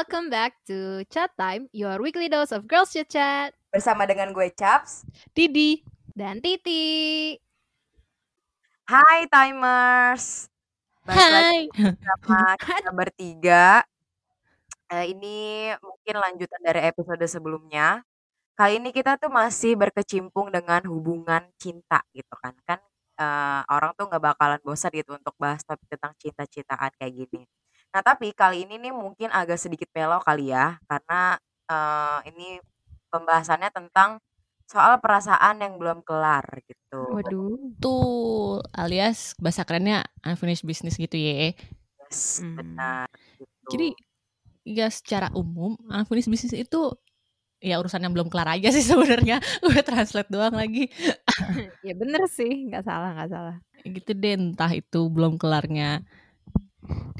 welcome 0.00 0.32
back 0.32 0.56
to 0.64 1.04
Chat 1.12 1.28
Time, 1.36 1.68
your 1.76 2.00
weekly 2.00 2.32
dose 2.32 2.56
of 2.56 2.64
girls 2.64 2.88
chit 2.88 3.12
chat. 3.12 3.52
Bersama 3.68 4.08
dengan 4.08 4.32
gue 4.32 4.48
Chaps, 4.48 5.04
Didi, 5.36 5.84
dan 6.16 6.40
Titi. 6.40 7.36
Hai 8.88 9.28
Timers. 9.28 10.48
Hai. 11.04 11.68
sama 11.76 12.56
kita 12.80 12.92
bertiga. 12.96 13.84
Uh, 14.88 15.04
ini 15.04 15.68
mungkin 15.84 16.16
lanjutan 16.16 16.60
dari 16.64 16.80
episode 16.88 17.20
sebelumnya. 17.28 18.00
Kali 18.56 18.80
ini 18.80 18.96
kita 18.96 19.20
tuh 19.20 19.28
masih 19.28 19.76
berkecimpung 19.76 20.48
dengan 20.48 20.80
hubungan 20.88 21.44
cinta 21.60 22.00
gitu 22.16 22.32
kan. 22.40 22.56
Kan 22.64 22.80
uh, 23.20 23.68
orang 23.68 23.92
tuh 24.00 24.08
nggak 24.08 24.32
bakalan 24.32 24.60
bosan 24.64 24.96
gitu 24.96 25.12
untuk 25.12 25.36
bahas 25.36 25.60
topik 25.60 25.92
tentang 25.92 26.16
cinta-cintaan 26.16 26.88
kayak 26.96 27.12
gini. 27.28 27.44
Nah, 27.90 28.02
tapi 28.06 28.30
kali 28.30 28.66
ini 28.66 28.78
nih 28.78 28.94
mungkin 28.94 29.34
agak 29.34 29.58
sedikit 29.58 29.90
melo 29.90 30.22
kali 30.22 30.54
ya, 30.54 30.78
karena 30.86 31.34
uh, 31.66 32.18
ini 32.26 32.62
pembahasannya 33.10 33.70
tentang 33.74 34.22
soal 34.70 35.02
perasaan 35.02 35.58
yang 35.58 35.74
belum 35.82 36.06
kelar 36.06 36.46
gitu. 36.62 37.00
Waduh. 37.10 37.74
Tuh, 37.82 38.62
alias 38.70 39.34
bahasa 39.42 39.66
kerennya 39.66 40.06
unfinished 40.22 40.62
business 40.62 40.94
gitu 40.94 41.18
ya. 41.18 41.50
Yes, 42.06 42.38
hmm. 42.38 42.54
benar. 42.54 43.10
Gitu. 43.34 43.66
Jadi 43.74 43.88
ya 44.62 44.86
secara 44.86 45.34
umum 45.34 45.74
unfinished 45.90 46.30
business 46.30 46.54
itu 46.54 46.94
ya 47.60 47.82
urusan 47.82 48.06
yang 48.06 48.14
belum 48.14 48.30
kelar 48.30 48.54
aja 48.54 48.70
sih 48.70 48.86
sebenarnya. 48.90 49.42
Gue 49.58 49.82
translate 49.82 50.30
doang 50.30 50.54
lagi. 50.54 50.86
ya 51.86 51.94
bener 51.98 52.30
sih, 52.30 52.70
nggak 52.70 52.86
salah 52.86 53.10
nggak 53.18 53.30
salah. 53.34 53.56
Gitu 53.82 54.14
deh, 54.14 54.38
entah 54.38 54.70
itu 54.70 55.10
belum 55.10 55.34
kelarnya 55.34 56.06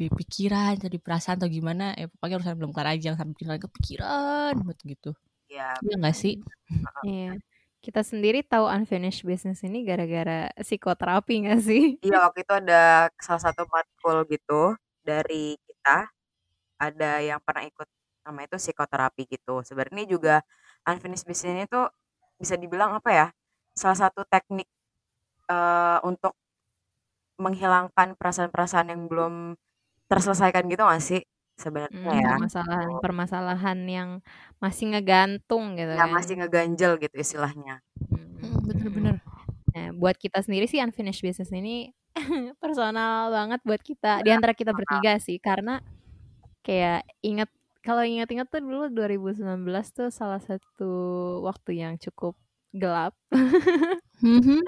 di 0.00 0.08
pikiran 0.08 0.80
atau 0.80 0.88
di 0.88 0.96
perasaan 0.96 1.36
atau 1.36 1.50
gimana 1.52 1.92
ya 1.92 2.08
pokoknya 2.08 2.36
urusan 2.40 2.56
belum 2.56 2.72
kelar 2.72 2.96
aja 2.96 3.12
sampai 3.12 3.32
bikin 3.36 3.60
kepikiran 3.60 4.54
gitu 4.88 5.10
ya 5.52 5.76
iya 5.84 5.94
nggak 6.00 6.16
sih 6.16 6.40
iya 7.04 7.36
kita 7.80 8.04
sendiri 8.04 8.44
tahu 8.44 8.68
unfinished 8.68 9.24
business 9.24 9.64
ini 9.64 9.80
gara-gara 9.88 10.52
psikoterapi 10.60 11.48
gak 11.48 11.60
sih? 11.64 11.96
Iya 12.04 12.28
waktu 12.28 12.44
itu 12.44 12.52
ada 12.52 13.08
salah 13.16 13.40
satu 13.40 13.64
matkul 13.72 14.28
gitu 14.28 14.76
dari 15.00 15.56
kita 15.64 16.12
ada 16.76 17.10
yang 17.24 17.40
pernah 17.40 17.64
ikut 17.64 17.88
nama 18.28 18.40
itu 18.44 18.56
psikoterapi 18.60 19.24
gitu. 19.32 19.64
Sebenarnya 19.64 20.04
juga 20.04 20.34
unfinished 20.84 21.24
business 21.24 21.56
ini 21.56 21.64
tuh 21.64 21.88
bisa 22.36 22.60
dibilang 22.60 23.00
apa 23.00 23.10
ya? 23.16 23.26
Salah 23.72 23.96
satu 23.96 24.28
teknik 24.28 24.68
uh, 25.48 26.04
untuk 26.04 26.36
menghilangkan 27.40 28.12
perasaan-perasaan 28.20 28.92
yang 28.92 29.08
belum 29.08 29.56
terselesaikan 30.10 30.66
gitu 30.66 30.82
gak 30.82 30.98
sih 30.98 31.22
sebenarnya 31.54 31.94
hmm, 31.94 32.18
ya? 32.18 32.30
Permasalahan-permasalahan 32.34 33.78
yang 33.86 34.08
masih 34.58 34.96
ngegantung 34.96 35.78
gitu 35.78 35.92
ya, 35.94 36.08
kan. 36.08 36.10
masih 36.10 36.34
ngeganjel 36.42 36.98
gitu 36.98 37.14
istilahnya. 37.14 37.78
Hmm, 38.10 38.58
bener-bener. 38.66 39.16
Nah, 39.70 39.88
buat 39.94 40.18
kita 40.18 40.42
sendiri 40.42 40.66
sih 40.66 40.82
unfinished 40.82 41.22
business 41.22 41.54
ini 41.54 41.94
personal 42.62 43.30
banget 43.30 43.62
buat 43.62 43.78
kita 43.78 44.26
di 44.26 44.34
antara 44.34 44.50
kita 44.50 44.74
bertiga 44.74 45.14
sih 45.22 45.38
karena 45.38 45.78
kayak 46.66 47.06
inget 47.22 47.46
kalau 47.80 48.02
ingat-ingat 48.04 48.50
tuh 48.50 48.60
dulu 48.60 48.92
2019 48.92 49.62
tuh 49.94 50.10
salah 50.10 50.42
satu 50.42 50.92
waktu 51.46 51.80
yang 51.80 51.94
cukup 51.96 52.34
gelap. 52.74 53.14
Mhm. 54.20 54.60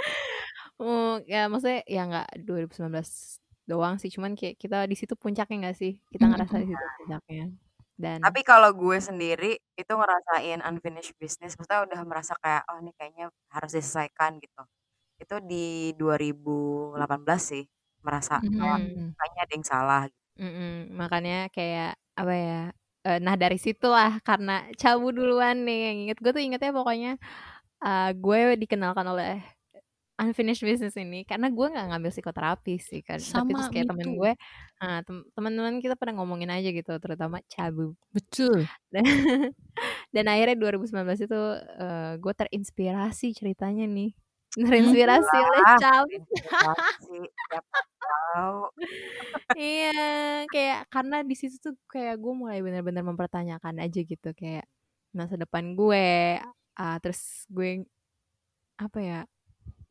Oh, 0.80 1.20
ya 1.28 1.44
maksudnya 1.44 1.84
ya 1.84 2.08
nggak 2.08 2.48
2019 2.48 3.41
doang 3.66 3.96
sih, 3.98 4.10
cuman 4.10 4.34
kayak 4.34 4.58
kita 4.58 4.84
di 4.91 4.96
situ 4.98 5.14
puncaknya 5.14 5.68
nggak 5.68 5.78
sih? 5.78 5.98
Kita 6.11 6.27
ngerasa 6.28 6.55
di 6.62 6.67
situ 6.70 6.86
puncaknya. 7.02 7.46
Dan 8.02 8.18
Tapi 8.18 8.40
kalau 8.42 8.74
gue 8.74 8.98
sendiri 8.98 9.52
itu 9.78 9.92
ngerasain 9.92 10.58
unfinished 10.67 11.14
business, 11.20 11.55
maksudnya 11.55 11.86
udah 11.86 12.00
merasa 12.02 12.34
kayak 12.40 12.67
oh 12.73 12.83
ini 12.83 12.90
kayaknya 12.98 13.30
harus 13.52 13.70
diselesaikan 13.77 14.42
gitu. 14.42 14.62
Itu 15.23 15.39
di 15.45 15.95
2018 15.95 16.98
sih 17.39 17.64
merasa 18.02 18.42
mm 18.42 18.50
-hmm. 18.50 18.62
oh, 18.67 18.78
kayaknya 19.14 19.40
ada 19.46 19.52
yang 19.55 19.67
salah. 19.67 20.02
Mm 20.34 20.50
-hmm. 20.50 20.74
Makanya 20.98 21.39
kayak 21.55 21.94
apa 22.18 22.34
ya? 22.34 22.61
Uh, 23.02 23.18
nah 23.18 23.34
dari 23.34 23.58
situlah 23.58 24.23
karena 24.23 24.67
cabu 24.79 25.11
duluan 25.11 25.67
nih 25.67 25.90
yang 25.90 25.96
inget 26.06 26.18
gue 26.23 26.30
tuh 26.30 26.39
ingetnya 26.39 26.70
pokoknya 26.70 27.12
uh, 27.83 28.11
gue 28.14 28.55
dikenalkan 28.62 29.02
oleh 29.11 29.42
unfinished 30.22 30.62
business 30.62 30.94
ini 30.94 31.27
karena 31.27 31.50
gue 31.50 31.66
nggak 31.66 31.86
ngambil 31.90 32.10
psikoterapi 32.14 32.78
sih 32.78 33.02
kan 33.02 33.18
Sama, 33.18 33.42
tapi 33.42 33.50
terus 33.58 33.68
kayak 33.74 33.86
temen 33.90 34.14
gue 34.14 34.33
nah, 34.78 35.02
teman-teman 35.34 35.83
kita 35.83 35.98
pernah 35.98 36.22
ngomongin 36.22 36.55
aja 36.55 36.70
gitu 36.70 36.94
terutama 37.02 37.42
cabu 37.50 37.98
betul. 38.14 38.64
Dan, 38.92 39.02
dan 40.14 40.24
akhirnya 40.30 40.56
2019 40.56 41.27
itu 41.27 41.40
uh, 41.80 42.12
gue 42.20 42.32
terinspirasi 42.36 43.32
ceritanya 43.32 43.88
nih. 43.88 44.12
Terinspirasi 44.52 45.36
oleh 45.40 45.62
cabu 45.80 46.16
iya 49.56 50.44
kayak 50.48 50.92
karena 50.92 51.24
di 51.24 51.32
situ 51.32 51.56
tuh 51.56 51.74
kayak 51.88 52.20
gue 52.20 52.32
mulai 52.36 52.61
benar-benar 52.61 53.00
mempertanyakan 53.00 53.80
aja 53.80 54.00
gitu 54.05 54.36
kayak 54.36 54.68
masa 55.16 55.40
depan 55.40 55.72
gue 55.72 56.36
uh, 56.77 56.96
terus 57.00 57.48
gue 57.48 57.84
apa 58.77 58.98
ya 59.00 59.20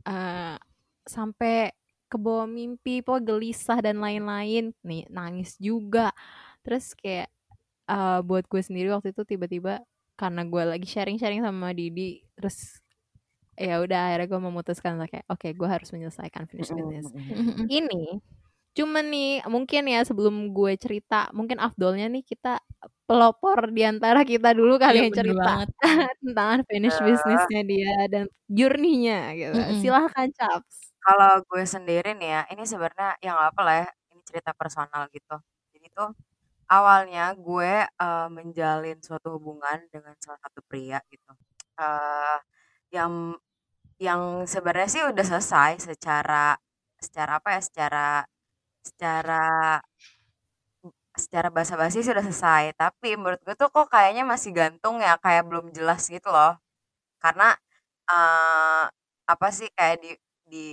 uh, 0.05 0.57
sampai 1.05 1.73
ke 2.11 2.17
bawah 2.19 2.43
mimpi, 2.43 2.99
pokoknya 2.99 3.23
gelisah 3.23 3.79
dan 3.79 4.03
lain-lain, 4.03 4.75
nih 4.83 5.07
nangis 5.07 5.55
juga. 5.55 6.11
Terus 6.59 6.91
kayak 6.93 7.31
uh, 7.87 8.19
buat 8.19 8.45
gue 8.51 8.61
sendiri 8.61 8.91
waktu 8.91 9.15
itu 9.15 9.23
tiba-tiba 9.23 9.79
karena 10.19 10.43
gue 10.45 10.63
lagi 10.67 10.85
sharing-sharing 10.85 11.41
sama 11.41 11.71
Didi, 11.73 12.21
terus 12.37 12.77
ya 13.57 13.81
udah 13.81 14.11
akhirnya 14.11 14.27
gue 14.27 14.41
memutuskan 14.41 14.97
kayak 15.07 15.25
oke 15.29 15.39
okay, 15.39 15.51
gue 15.55 15.67
harus 15.67 15.89
menyelesaikan 15.95 16.45
finish 16.51 16.71
business. 16.71 17.09
Ini 17.65 18.21
cuman 18.71 19.05
nih 19.11 19.43
mungkin 19.51 19.83
ya 19.91 19.99
sebelum 20.07 20.55
gue 20.55 20.79
cerita 20.79 21.27
mungkin 21.35 21.59
afdolnya 21.59 22.07
nih 22.07 22.23
kita 22.23 22.63
pelopor 23.11 23.75
di 23.75 23.83
antara 23.83 24.23
kita 24.23 24.55
dulu 24.55 24.79
kali 24.79 24.95
ya, 24.95 25.01
yang 25.03 25.11
cerita 25.11 25.51
tentang 26.23 26.63
finish 26.63 26.95
uh, 26.95 27.03
bisnisnya 27.03 27.61
dia 27.67 27.95
dan 28.07 28.23
journey-nya 28.47 29.35
gitu. 29.35 29.59
Mm 29.59 29.67
-mm. 29.67 29.79
Silahkan 29.83 30.27
Caps. 30.31 30.95
Kalau 31.03 31.43
gue 31.43 31.63
sendiri 31.67 32.15
nih 32.15 32.29
ya, 32.31 32.41
ini 32.55 32.63
sebenarnya 32.63 33.19
yang 33.19 33.35
apa 33.35 33.59
lah 33.67 33.75
ya, 33.83 33.87
ini 34.15 34.21
cerita 34.23 34.55
personal 34.55 35.11
gitu. 35.11 35.35
Jadi 35.75 35.87
tuh 35.91 36.15
awalnya 36.71 37.35
gue 37.35 37.73
uh, 37.83 38.27
menjalin 38.31 38.95
suatu 39.03 39.35
hubungan 39.35 39.83
dengan 39.91 40.15
salah 40.23 40.39
satu 40.39 40.63
pria 40.63 41.03
gitu. 41.11 41.35
Uh, 41.75 42.39
yang 42.95 43.35
yang 43.99 44.47
sebenarnya 44.47 44.87
sih 44.87 45.03
udah 45.03 45.25
selesai 45.27 45.83
secara 45.83 46.55
secara 46.95 47.43
apa 47.43 47.59
ya, 47.59 47.61
secara 47.61 48.07
secara 48.85 49.81
secara 51.15 51.51
basa-basi 51.51 51.99
sudah 52.07 52.23
selesai, 52.23 52.71
tapi 52.79 53.19
menurut 53.19 53.43
gue 53.43 53.51
tuh 53.59 53.67
kok 53.67 53.91
kayaknya 53.91 54.23
masih 54.23 54.55
gantung 54.55 55.03
ya, 55.03 55.19
kayak 55.19 55.43
belum 55.49 55.67
jelas 55.75 56.07
gitu 56.07 56.31
loh. 56.31 56.55
Karena, 57.23 57.53
uh, 58.11 58.85
apa 59.27 59.47
sih, 59.53 59.69
kayak 59.77 59.97
di 60.03 60.11
di 60.47 60.67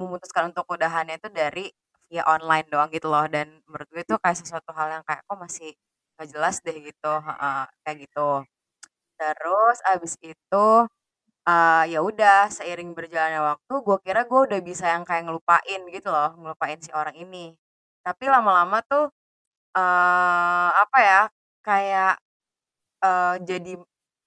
memutuskan 0.00 0.50
untuk 0.54 0.66
udahannya 0.70 1.16
itu 1.20 1.28
dari 1.32 1.68
via 2.10 2.24
online 2.28 2.66
doang 2.72 2.90
gitu 2.92 3.08
loh, 3.12 3.26
dan 3.30 3.48
menurut 3.68 3.88
gue 3.92 4.02
itu 4.06 4.16
kayak 4.20 4.38
sesuatu 4.40 4.70
hal 4.76 4.88
yang 5.00 5.04
kayak, 5.08 5.22
kok 5.28 5.38
masih 5.40 5.70
gak 6.20 6.28
jelas 6.32 6.56
deh 6.66 6.76
gitu, 6.82 7.12
uh, 7.22 7.66
kayak 7.86 7.98
gitu. 8.08 8.44
Terus 9.20 9.78
abis 9.88 10.14
itu, 10.24 10.66
uh, 11.48 11.84
ya 11.90 11.98
udah 12.04 12.48
seiring 12.52 12.92
berjalannya 12.96 13.40
waktu, 13.42 13.72
gue 13.86 13.96
kira 14.06 14.20
gue 14.30 14.40
udah 14.48 14.60
bisa 14.64 14.84
yang 14.94 15.04
kayak 15.08 15.26
ngelupain 15.28 15.80
gitu 15.94 16.08
loh, 16.14 16.30
ngelupain 16.40 16.78
si 16.82 16.90
orang 16.94 17.16
ini. 17.18 17.54
Tapi 18.06 18.24
lama-lama 18.30 18.80
tuh 18.86 19.10
uh, 19.76 20.68
apa 20.82 20.98
ya, 21.04 21.20
kayak, 21.66 22.12
uh, 23.04 23.36
jadi 23.42 23.78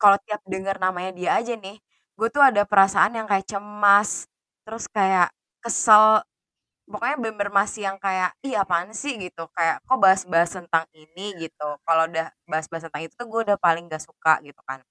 kalau 0.01 0.17
tiap 0.27 0.41
denger 0.47 0.75
namanya 0.81 1.11
dia 1.15 1.31
aja 1.39 1.53
nih, 1.57 1.77
gue 2.19 2.27
tuh 2.33 2.43
ada 2.43 2.63
perasaan 2.67 3.15
yang 3.17 3.27
kayak 3.29 3.47
cemas, 3.49 4.27
terus 4.67 4.85
kayak 4.91 5.31
kesel, 5.63 6.21
pokoknya 6.89 7.15
bener-bener 7.21 7.51
masih 7.53 7.81
yang 7.89 7.97
kayak, 8.01 8.31
"Ih 8.45 8.55
apaan 8.59 8.91
sih?" 8.95 9.15
gitu, 9.21 9.47
kayak, 9.57 9.81
"Kok 9.87 9.97
bahas-bahas 10.03 10.51
tentang 10.57 10.85
ini?" 10.97 11.35
gitu. 11.41 11.65
Kalau 11.87 12.03
udah 12.09 12.27
bahas-bahas 12.49 12.85
tentang 12.89 13.03
itu 13.07 13.13
tuh 13.19 13.27
gue 13.31 13.41
udah 13.51 13.57
paling 13.61 13.85
gak 13.91 14.03
suka 14.05 14.39
gitu 14.45 14.61
kan. 14.69 14.81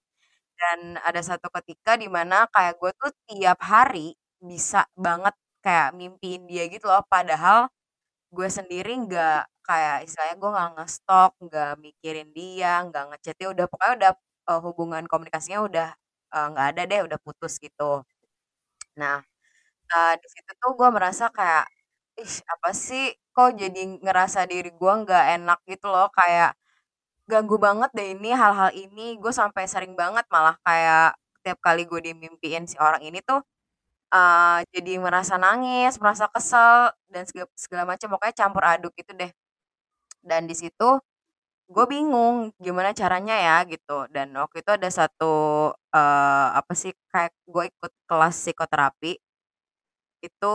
Dan 0.58 0.96
ada 1.02 1.20
satu 1.22 1.50
ketika 1.60 1.98
di 1.98 2.06
mana 2.06 2.46
kayak 2.54 2.78
gue 2.80 2.90
tuh 3.00 3.10
tiap 3.26 3.58
hari 3.64 4.14
bisa 4.38 4.86
banget 4.94 5.34
kayak 5.64 5.96
mimpiin 5.96 6.44
dia 6.46 6.68
gitu 6.70 6.86
loh, 6.90 7.02
padahal 7.08 7.66
gue 8.34 8.48
sendiri 8.50 8.92
nggak 9.06 9.46
kayak 9.66 9.96
istilahnya 10.06 10.36
gue 10.42 10.50
nggak 10.54 10.70
ngestok, 10.80 11.30
nggak 11.44 11.70
mikirin 11.84 12.28
dia, 12.36 12.72
nggak 12.88 13.04
ngechat 13.14 13.34
dia, 13.40 13.48
udah 13.54 13.66
pokoknya 13.70 13.94
udah 14.00 14.12
uh, 14.50 14.60
hubungan 14.66 15.04
komunikasinya 15.10 15.60
udah 15.68 15.88
uh, 16.34 16.46
nggak 16.52 16.66
ada 16.76 16.82
deh, 16.90 17.00
udah 17.06 17.18
putus 17.24 17.58
gitu. 17.62 18.02
Nah, 19.00 19.22
uh, 19.94 20.12
di 20.20 20.28
situ 20.32 20.50
tuh 20.62 20.72
gue 20.78 20.88
merasa 20.96 21.28
kayak, 21.34 21.64
ih 22.20 22.34
apa 22.54 22.70
sih, 22.76 23.04
kok 23.34 23.56
jadi 23.60 23.80
ngerasa 24.04 24.40
diri 24.50 24.70
gue 24.74 24.92
nggak 25.04 25.24
enak 25.40 25.58
gitu 25.70 25.86
loh, 25.92 26.08
kayak 26.14 26.54
ganggu 27.30 27.56
banget 27.66 27.90
deh 27.96 28.08
ini 28.16 28.30
hal-hal 28.34 28.70
ini. 28.74 29.16
Gue 29.22 29.32
sampai 29.34 29.64
sering 29.70 29.94
banget 29.98 30.24
malah 30.32 30.56
kayak 30.66 31.16
tiap 31.44 31.58
kali 31.64 31.84
gue 31.90 32.00
dimimpiin 32.12 32.64
si 32.70 32.76
orang 32.80 33.02
ini 33.04 33.20
tuh 33.24 33.40
uh, 34.14 34.60
jadi 34.74 34.96
merasa 35.02 35.36
nangis 35.40 35.96
merasa 36.02 36.26
kesel 36.32 36.92
dan 37.12 37.24
segala, 37.28 37.48
segala 37.58 37.84
macam 37.88 38.08
pokoknya 38.16 38.34
campur 38.36 38.64
aduk 38.66 38.92
gitu 38.98 39.12
deh. 39.16 39.30
Dan 40.24 40.46
di 40.50 40.54
situ 40.58 41.00
gue 41.74 41.84
bingung 41.88 42.52
gimana 42.60 42.90
caranya 42.96 43.34
ya 43.38 43.56
gitu. 43.72 44.06
Dan 44.14 44.34
waktu 44.38 44.62
itu 44.64 44.70
ada 44.78 44.88
satu 44.92 45.34
uh, 45.96 46.48
apa 46.58 46.72
sih 46.76 46.92
kayak 47.12 47.32
gue 47.48 47.64
ikut 47.72 47.92
kelas 48.10 48.34
psikoterapi 48.44 49.18
itu 50.24 50.46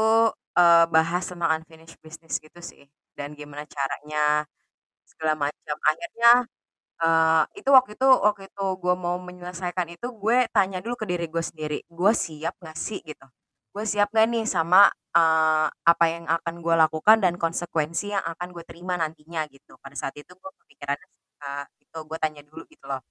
uh, 0.60 0.86
bahas 0.94 1.24
tentang 1.30 1.50
unfinished 1.62 1.98
business 2.04 2.38
gitu 2.42 2.60
sih. 2.64 2.84
Dan 3.18 3.36
gimana 3.38 3.64
caranya 3.70 4.46
segala 5.10 5.34
macam 5.50 5.78
akhirnya 5.90 6.32
uh, 7.04 7.44
itu 7.56 7.70
waktu 7.72 7.92
itu 7.98 8.08
waktu 8.08 8.44
itu 8.52 8.66
gue 8.84 8.96
mau 8.96 9.16
menyelesaikan 9.20 9.88
itu 9.96 10.08
gue 10.22 10.38
tanya 10.56 10.80
dulu 10.84 10.96
ke 11.00 11.06
diri 11.10 11.26
gue 11.32 11.44
sendiri 11.44 11.78
gue 11.88 12.12
siap 12.16 12.56
gak 12.62 12.78
sih? 12.78 13.00
Gitu. 13.04 13.26
Gue 13.74 13.84
siap 13.88 14.10
gak 14.16 14.28
nih 14.32 14.46
sama 14.50 14.90
uh, 15.16 15.68
apa 15.92 16.06
yang 16.14 16.26
akan 16.28 16.56
gue 16.66 16.76
lakukan 16.76 17.18
dan 17.24 17.36
konsekuensi 17.40 18.16
yang 18.16 18.24
akan 18.26 18.48
gue 18.56 18.64
terima 18.68 18.94
nantinya? 19.00 19.46
Gitu. 19.52 19.76
Pada 19.84 19.96
saat 19.98 20.16
itu 20.20 20.32
gue 20.36 20.52
kepikirannya 20.66 21.08
uh, 21.46 21.66
itu 21.84 21.98
gue 22.10 22.18
tanya 22.22 22.42
dulu 22.46 22.64
gitu 22.70 22.86
loh. 22.90 23.02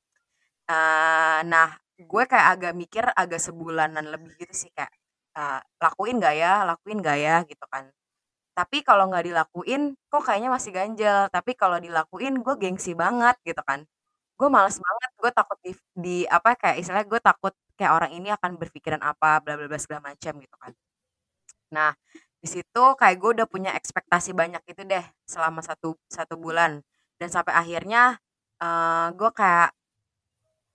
Uh, 0.69 1.41
nah 1.49 1.77
gue 1.99 2.25
kayak 2.31 2.49
agak 2.59 2.73
mikir 2.77 3.05
agak 3.17 3.41
sebulanan 3.43 4.05
lebih 4.13 4.33
gitu 4.41 4.55
sih 4.67 4.71
kayak 4.77 4.93
uh, 5.39 5.61
lakuin 5.83 6.21
gak 6.23 6.35
ya? 6.39 6.65
Lakuin 6.69 6.99
gak 7.05 7.19
ya? 7.21 7.35
Gitu 7.49 7.65
kan 7.73 7.89
tapi 8.59 8.83
kalau 8.83 9.07
nggak 9.07 9.25
dilakuin 9.31 9.95
kok 10.11 10.23
kayaknya 10.27 10.51
masih 10.51 10.71
ganjel. 10.75 11.31
Tapi 11.31 11.55
kalau 11.55 11.79
dilakuin 11.79 12.43
gue 12.43 12.55
gengsi 12.63 12.91
banget 12.99 13.39
gitu 13.47 13.63
kan. 13.63 13.87
Gue 14.39 14.49
males 14.51 14.77
banget 14.87 15.11
gue 15.23 15.31
takut 15.39 15.59
di, 15.67 15.73
di 15.95 16.17
apa 16.27 16.59
kayak 16.59 16.77
istilahnya 16.83 17.07
gue 17.13 17.21
takut 17.23 17.55
kayak 17.79 17.93
orang 17.95 18.11
ini 18.19 18.29
akan 18.35 18.59
berpikiran 18.59 19.03
apa 19.07 19.39
bla 19.45 19.55
bla 19.59 19.67
bla 19.71 19.79
segala 19.79 20.11
macam 20.11 20.33
gitu 20.43 20.57
kan. 20.59 20.73
Nah 21.75 21.91
di 22.43 22.49
situ 22.51 22.85
kayak 22.99 23.17
gue 23.23 23.31
udah 23.43 23.49
punya 23.51 23.71
ekspektasi 23.79 24.31
banyak 24.35 24.63
itu 24.67 24.83
deh 24.87 25.05
selama 25.23 25.63
satu 25.63 25.95
satu 26.11 26.35
bulan. 26.35 26.83
Dan 27.19 27.29
sampai 27.31 27.55
akhirnya 27.55 28.19
uh, 28.63 29.15
gue 29.15 29.31
kayak 29.39 29.71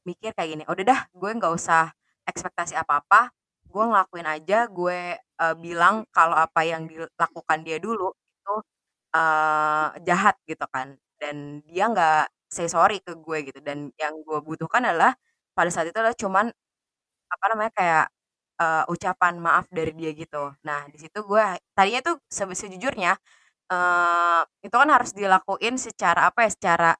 mikir 0.07 0.31
kayak 0.35 0.49
gini 0.55 0.63
udah 0.67 0.83
dah 0.83 0.99
gue 1.11 1.29
nggak 1.39 1.53
usah 1.55 1.91
ekspektasi 2.27 2.75
apa 2.75 2.99
apa 3.03 3.21
gue 3.67 3.83
ngelakuin 3.83 4.27
aja 4.27 4.67
gue 4.67 4.99
uh, 5.43 5.55
bilang 5.59 6.07
kalau 6.15 6.35
apa 6.39 6.61
yang 6.67 6.87
dilakukan 6.91 7.59
dia 7.67 7.77
dulu 7.83 8.11
itu 8.15 8.53
uh, 9.17 9.87
jahat 10.07 10.35
gitu 10.49 10.65
kan. 10.71 10.95
Dan 11.21 11.63
dia 11.69 11.83
nggak 11.91 12.31
say 12.51 12.67
sorry 12.71 12.99
ke 13.03 13.13
gue 13.19 13.37
gitu. 13.51 13.59
Dan 13.63 13.91
yang 14.01 14.15
gue 14.25 14.39
butuhkan 14.43 14.83
adalah 14.87 15.13
pada 15.57 15.69
saat 15.73 15.89
itu 15.91 15.97
adalah 15.99 16.17
cuman 16.17 16.47
apa 17.33 17.45
namanya 17.51 17.71
kayak 17.75 18.05
uh, 18.61 18.83
ucapan 18.93 19.33
maaf 19.41 19.65
dari 19.73 19.91
dia 19.97 20.11
gitu. 20.15 20.53
Nah 20.67 20.85
di 20.91 20.97
situ 21.01 21.19
gue 21.25 21.43
tadinya 21.77 22.01
tuh 22.05 22.15
sejujurnya 22.31 23.17
uh, 23.73 24.41
itu 24.65 24.75
kan 24.75 24.89
harus 24.91 25.11
dilakuin 25.17 25.75
secara 25.81 26.29
apa 26.31 26.47
ya 26.47 26.51
secara 26.53 26.91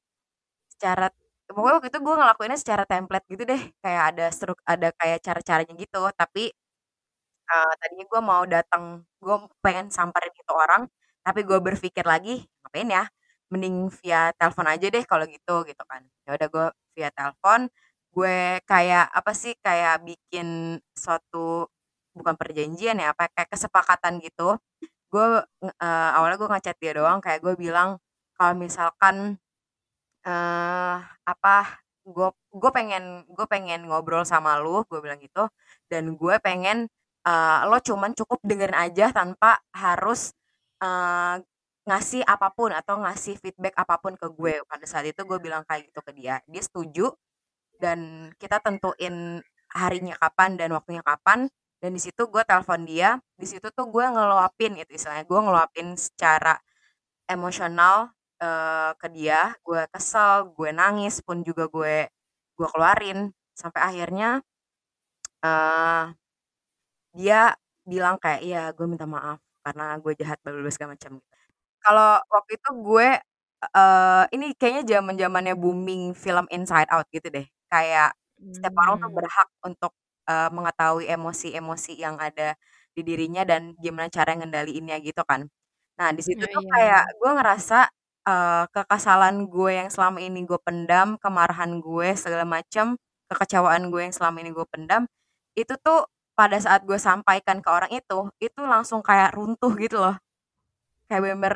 secara 0.74 1.06
pokoknya 1.50 1.75
waktu 1.81 1.89
itu 1.94 2.00
gue 2.04 2.16
ngelakuinnya 2.19 2.60
secara 2.60 2.84
template 2.89 3.25
gitu 3.31 3.44
deh. 3.48 3.62
Kayak 3.84 4.04
ada 4.16 4.25
struk 4.36 4.60
ada 4.68 4.89
kayak 5.00 5.19
cara-caranya 5.25 5.74
gitu. 5.78 6.01
Tapi 6.18 6.44
uh, 7.50 7.74
tadinya 7.80 8.06
gue 8.07 8.22
mau 8.24 8.44
datang 8.48 8.84
gue 9.19 9.36
pengen 9.63 9.88
samperin 9.92 10.34
itu 10.36 10.54
orang 10.54 10.88
tapi 11.24 11.44
gue 11.48 11.60
berpikir 11.60 12.04
lagi 12.06 12.44
ngapain 12.63 12.90
ya? 12.92 13.04
Mending 13.51 13.88
via 14.01 14.34
telepon 14.36 14.68
aja 14.68 14.88
deh 14.90 15.04
kalau 15.07 15.25
gitu 15.30 15.63
gitu 15.68 15.84
kan. 15.88 16.01
Ya 16.28 16.36
udah 16.38 16.48
gue 16.51 16.66
via 16.95 17.10
telepon 17.13 17.69
gue 18.13 18.62
kayak 18.69 19.10
apa 19.10 19.31
sih 19.34 19.57
kayak 19.57 20.06
bikin 20.06 20.78
suatu 20.94 21.66
bukan 22.13 22.38
perjanjian 22.38 23.01
ya 23.01 23.13
apa 23.16 23.30
kayak 23.34 23.50
kesepakatan 23.54 24.22
gitu. 24.22 24.57
Gue 25.12 25.44
uh, 25.63 26.10
awalnya 26.18 26.38
gue 26.42 26.50
ngechat 26.51 26.78
dia 26.81 26.94
doang 26.98 27.19
kayak 27.24 27.42
gue 27.46 27.54
bilang 27.57 27.98
kalau 28.38 28.54
misalkan 28.57 29.38
uh, 30.28 30.98
apa 31.24 31.84
gue 32.04 32.30
gue 32.51 32.72
pengen 32.75 33.24
gue 33.31 33.46
pengen 33.48 33.88
ngobrol 33.88 34.28
sama 34.28 34.60
lu 34.60 34.84
gue 34.92 35.00
bilang 35.00 35.19
gitu 35.24 35.48
dan 35.88 36.16
gue 36.19 36.36
pengen 36.44 36.92
uh, 37.28 37.68
lo 37.68 37.80
cuman 37.80 38.12
cukup 38.16 38.40
dengerin 38.44 38.78
aja 38.78 39.12
tanpa 39.16 39.60
harus 39.75 40.36
uh, 40.84 41.40
ngasih 41.84 42.24
apa 42.24 42.48
pun 42.56 42.72
atau 42.72 43.04
ngasih 43.04 43.36
feedback 43.40 43.75
apa 43.75 44.00
pun 44.00 44.16
ke 44.16 44.28
gue. 44.31 44.64
Pada 44.68 44.86
saat 44.88 45.08
itu 45.08 45.22
gue 45.28 45.40
bilang 45.40 45.68
kayak 45.68 45.92
gitu 45.92 46.00
ke 46.00 46.12
dia. 46.16 46.40
Dia 46.48 46.64
setuju 46.64 47.12
dan 47.80 48.31
kita 48.40 48.64
tentuin 48.64 49.44
harinya 49.75 50.16
kapan 50.16 50.56
dan 50.56 50.72
waktunya 50.75 51.04
kapan. 51.04 51.52
Dan 51.84 52.00
di 52.00 52.02
situ 52.02 52.31
gue 52.31 52.44
telepon 52.48 52.88
dia. 52.88 53.20
Di 53.36 53.44
situ 53.44 53.68
tuh 53.75 53.92
gue 53.92 54.06
ngeluapin 54.08 54.80
itu 54.80 54.96
istilahnya. 54.96 55.28
Gue 55.28 55.40
ngeluapin 55.44 56.00
secara 56.00 56.56
emosional 57.28 58.16
uh, 58.40 58.96
ke 58.96 59.12
dia. 59.12 59.52
Gue 59.68 59.84
kesel 59.92 60.56
gue 60.56 60.72
nangis 60.72 61.20
pun 61.20 61.44
juga 61.44 61.68
gue 61.68 62.08
gue 62.56 62.68
keluarin. 62.72 63.36
Sampai 63.52 63.84
akhirnya 63.84 64.40
uh, 65.44 66.16
dia 67.15 67.56
bilang 67.86 68.18
kayak, 68.19 68.42
"Iya, 68.44 68.63
gue 68.75 68.86
minta 68.89 69.06
maaf 69.07 69.39
karena 69.63 69.95
gue 70.01 70.13
jahat 70.19 70.38
bla 70.44 70.51
bla 70.54 70.71
segala 70.74 70.98
macam." 70.98 71.21
Kalau 71.83 72.12
waktu 72.31 72.51
itu 72.60 72.69
gue 72.80 73.07
uh, 73.71 74.24
ini 74.36 74.45
kayaknya 74.60 74.83
zaman-zamannya 75.00 75.56
booming 75.56 76.15
film 76.18 76.45
Inside 76.51 76.89
Out 76.92 77.07
gitu 77.13 77.27
deh. 77.31 77.48
Kayak 77.71 78.15
setiap 78.51 78.75
orang 78.75 79.00
tuh 79.00 79.10
hmm. 79.12 79.18
berhak 79.18 79.50
untuk 79.63 79.94
uh, 80.27 80.50
mengetahui 80.51 81.07
emosi-emosi 81.07 81.94
yang 81.95 82.19
ada 82.19 82.56
di 82.94 83.01
dirinya 83.01 83.44
dan 83.48 83.74
gimana 83.80 84.12
cara 84.12 84.36
ngendaliinnya 84.36 85.00
gitu 85.01 85.24
kan. 85.25 85.48
Nah, 85.98 86.10
di 86.13 86.21
situ 86.25 86.44
tuh 86.50 86.63
iya. 86.65 86.71
kayak 86.74 87.04
gue 87.21 87.31
ngerasa 87.38 87.80
uh, 88.27 88.65
kekesalan 88.69 89.48
gue 89.50 89.71
yang 89.83 89.89
selama 89.89 90.19
ini 90.21 90.45
gue 90.45 90.60
pendam, 90.62 91.18
kemarahan 91.21 91.80
gue 91.81 92.07
segala 92.18 92.45
macam, 92.45 92.98
kekecewaan 93.30 93.89
gue 93.89 94.01
yang 94.10 94.15
selama 94.15 94.38
ini 94.42 94.51
gue 94.54 94.65
pendam, 94.69 95.06
itu 95.57 95.74
tuh 95.81 96.06
pada 96.38 96.58
saat 96.62 96.82
gue 96.88 96.98
sampaikan 96.98 97.62
ke 97.63 97.70
orang 97.70 97.92
itu, 97.94 98.30
itu 98.42 98.62
langsung 98.66 99.02
kayak 99.06 99.36
runtuh 99.38 99.74
gitu 99.78 99.98
loh. 100.02 100.16
Kayak 101.10 101.22
bener 101.38 101.54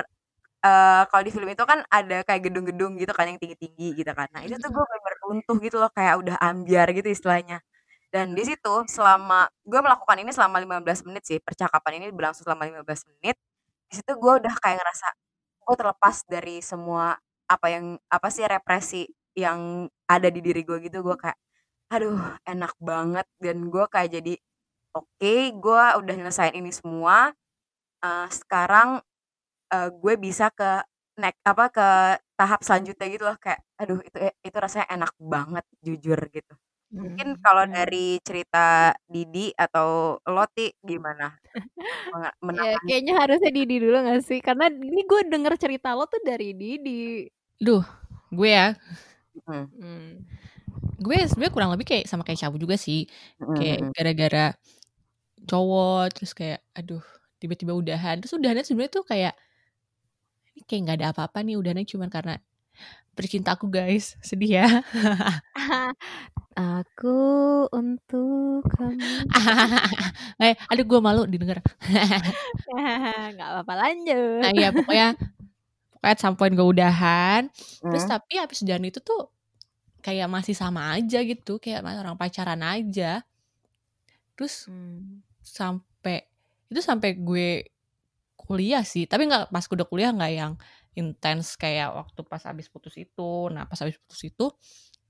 uh, 0.65 1.03
kalau 1.09 1.23
di 1.25 1.31
film 1.33 1.49
itu 1.51 1.63
kan 1.65 1.83
ada 1.89 2.23
kayak 2.27 2.41
gedung-gedung 2.49 2.97
gitu 3.01 3.11
kan 3.15 3.25
yang 3.31 3.39
tinggi-tinggi 3.41 3.87
gitu 4.03 4.11
kan. 4.13 4.27
Nah, 4.33 4.41
itu 4.45 4.55
tuh 4.59 4.69
gue 4.73 4.85
bener 4.85 5.13
runtuh 5.25 5.57
gitu 5.63 5.77
loh 5.81 5.91
kayak 5.93 6.15
udah 6.21 6.35
ambiar 6.41 6.87
gitu 6.93 7.09
istilahnya. 7.11 7.61
Dan 8.13 8.33
di 8.37 8.43
situ 8.47 8.73
selama 8.89 9.49
gue 9.67 9.79
melakukan 9.83 10.17
ini 10.23 10.31
selama 10.33 10.57
15 10.63 11.05
menit 11.07 11.23
sih, 11.27 11.39
percakapan 11.43 12.01
ini 12.03 12.05
berlangsung 12.15 12.45
selama 12.47 12.65
15 12.69 13.09
menit. 13.17 13.35
Di 13.89 13.93
situ 14.01 14.11
gue 14.17 14.33
udah 14.41 14.55
kayak 14.63 14.77
ngerasa 14.81 15.07
gue 15.67 15.75
terlepas 15.75 16.15
dari 16.31 16.63
semua 16.63 17.19
apa 17.47 17.67
yang 17.71 17.85
apa 18.11 18.27
sih 18.31 18.43
represi 18.47 19.03
yang 19.35 19.87
ada 20.07 20.27
di 20.31 20.39
diri 20.43 20.63
gue 20.63 20.77
gitu 20.87 21.03
gue 21.03 21.15
kayak 21.19 21.37
aduh 21.91 22.19
enak 22.43 22.73
banget 22.83 23.27
dan 23.39 23.57
gue 23.71 23.85
kayak 23.87 24.09
jadi 24.19 24.33
oke 24.95 25.35
gue 25.57 25.83
udah 25.99 26.13
nyelesain 26.15 26.55
ini 26.55 26.71
semua. 26.71 27.33
Uh, 27.97 28.29
sekarang 28.29 29.01
uh, 29.73 29.89
gue 29.89 30.13
bisa 30.21 30.53
ke 30.53 30.85
next 31.17 31.41
apa 31.43 31.65
ke 31.73 31.87
tahap 32.37 32.61
selanjutnya 32.61 33.07
gitu 33.09 33.25
loh 33.25 33.37
kayak 33.41 33.65
aduh 33.81 33.97
itu 34.05 34.17
itu 34.45 34.57
rasanya 34.57 34.87
enak 34.93 35.13
banget 35.17 35.65
jujur 35.81 36.19
gitu. 36.29 36.53
Mungkin 36.87 37.35
hmm, 37.35 37.43
kalau 37.43 37.67
dari 37.67 38.15
cerita 38.23 38.95
Didi 39.03 39.51
atau 39.51 40.19
Loti 40.23 40.71
gimana? 40.79 41.35
Ya, 42.47 42.79
kayaknya 42.85 43.13
harusnya 43.19 43.51
Didi 43.51 43.75
dulu 43.81 43.97
gak 43.99 44.23
sih? 44.23 44.39
Karena 44.39 44.71
ini 44.71 45.03
gue 45.03 45.21
denger 45.27 45.53
cerita 45.59 45.91
lo 45.97 46.07
tuh 46.07 46.21
dari 46.23 46.55
Didi. 46.55 47.27
Duh 47.59 47.83
gue 48.31 48.49
ya. 48.51 48.71
Hmm. 49.45 49.67
Hmm. 49.77 50.25
gue 50.97 51.13
sebenarnya 51.29 51.53
kurang 51.53 51.71
lebih 51.77 51.85
kayak 51.85 52.05
sama 52.09 52.25
kayak 52.25 52.41
Cabu 52.41 52.57
juga 52.57 52.79
sih. 52.79 53.05
Kayak 53.37 53.91
gara-gara 53.93 54.45
cowok 55.47 56.05
terus 56.13 56.35
kayak 56.35 56.59
aduh 56.75 57.03
tiba-tiba 57.41 57.73
udahan. 57.73 58.19
Terus 58.21 58.35
udahannya 58.35 58.65
sebenarnya 58.65 58.93
tuh 58.93 59.05
kayak 59.05 59.33
ini 60.57 60.61
kayak 60.65 60.81
nggak 60.83 60.97
ada 61.01 61.07
apa-apa 61.13 61.45
nih 61.45 61.55
udahannya 61.57 61.85
cuma 61.85 62.09
karena 62.09 62.41
percintaku 63.13 63.69
guys. 63.69 64.13
Sedih 64.27 64.61
ya. 64.61 64.67
Aku 66.57 67.17
untuk 67.69 68.65
kamu. 68.65 69.29
Eh 70.41 70.53
aduh 70.69 70.85
gue 70.85 70.99
malu 71.01 71.25
didengar. 71.25 71.61
Nggak 73.33 73.49
apa-apa 73.57 73.73
lanjut. 73.73 74.41
Nah 74.41 74.53
iya 74.53 74.69
pokoknya 74.73 75.17
pokoknya 75.97 76.17
sampoin 76.17 76.53
gue 76.53 76.65
udahan. 76.65 77.49
Hmm. 77.49 77.89
terus 77.93 78.05
tapi 78.05 78.37
habis 78.41 78.61
udahan 78.65 78.85
itu 78.85 79.01
tuh 79.01 79.29
kayak 80.01 80.29
masih 80.29 80.53
sama 80.53 80.93
aja 80.97 81.21
gitu 81.25 81.61
kayak 81.61 81.85
orang 81.85 82.17
pacaran 82.17 82.61
aja. 82.65 83.21
Terus 84.33 84.69
hmm 84.69 85.26
sampai 85.47 86.27
itu 86.67 86.83
sampai 86.83 87.15
gue 87.15 87.71
kuliah 88.37 88.83
sih 88.83 89.07
tapi 89.07 89.27
nggak 89.27 89.49
pas 89.49 89.65
udah 89.67 89.87
kuliah 89.87 90.11
nggak 90.11 90.33
yang 90.35 90.53
intens 90.97 91.53
kayak 91.53 91.93
waktu 91.93 92.25
pas 92.25 92.41
habis 92.49 92.65
putus 92.65 92.97
itu. 92.97 93.53
Nah, 93.53 93.69
pas 93.69 93.77
habis 93.77 94.01
putus 94.01 94.25
itu 94.25 94.49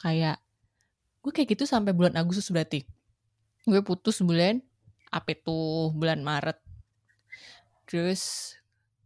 kayak 0.04 0.38
gue 1.24 1.32
kayak 1.32 1.56
gitu 1.56 1.64
sampai 1.64 1.96
bulan 1.96 2.20
Agustus 2.20 2.52
berarti. 2.52 2.84
Gue 3.64 3.80
putus 3.80 4.20
bulan 4.20 4.60
apa 5.08 5.32
itu 5.32 5.90
bulan 5.96 6.20
Maret. 6.20 6.60
Terus 7.88 8.54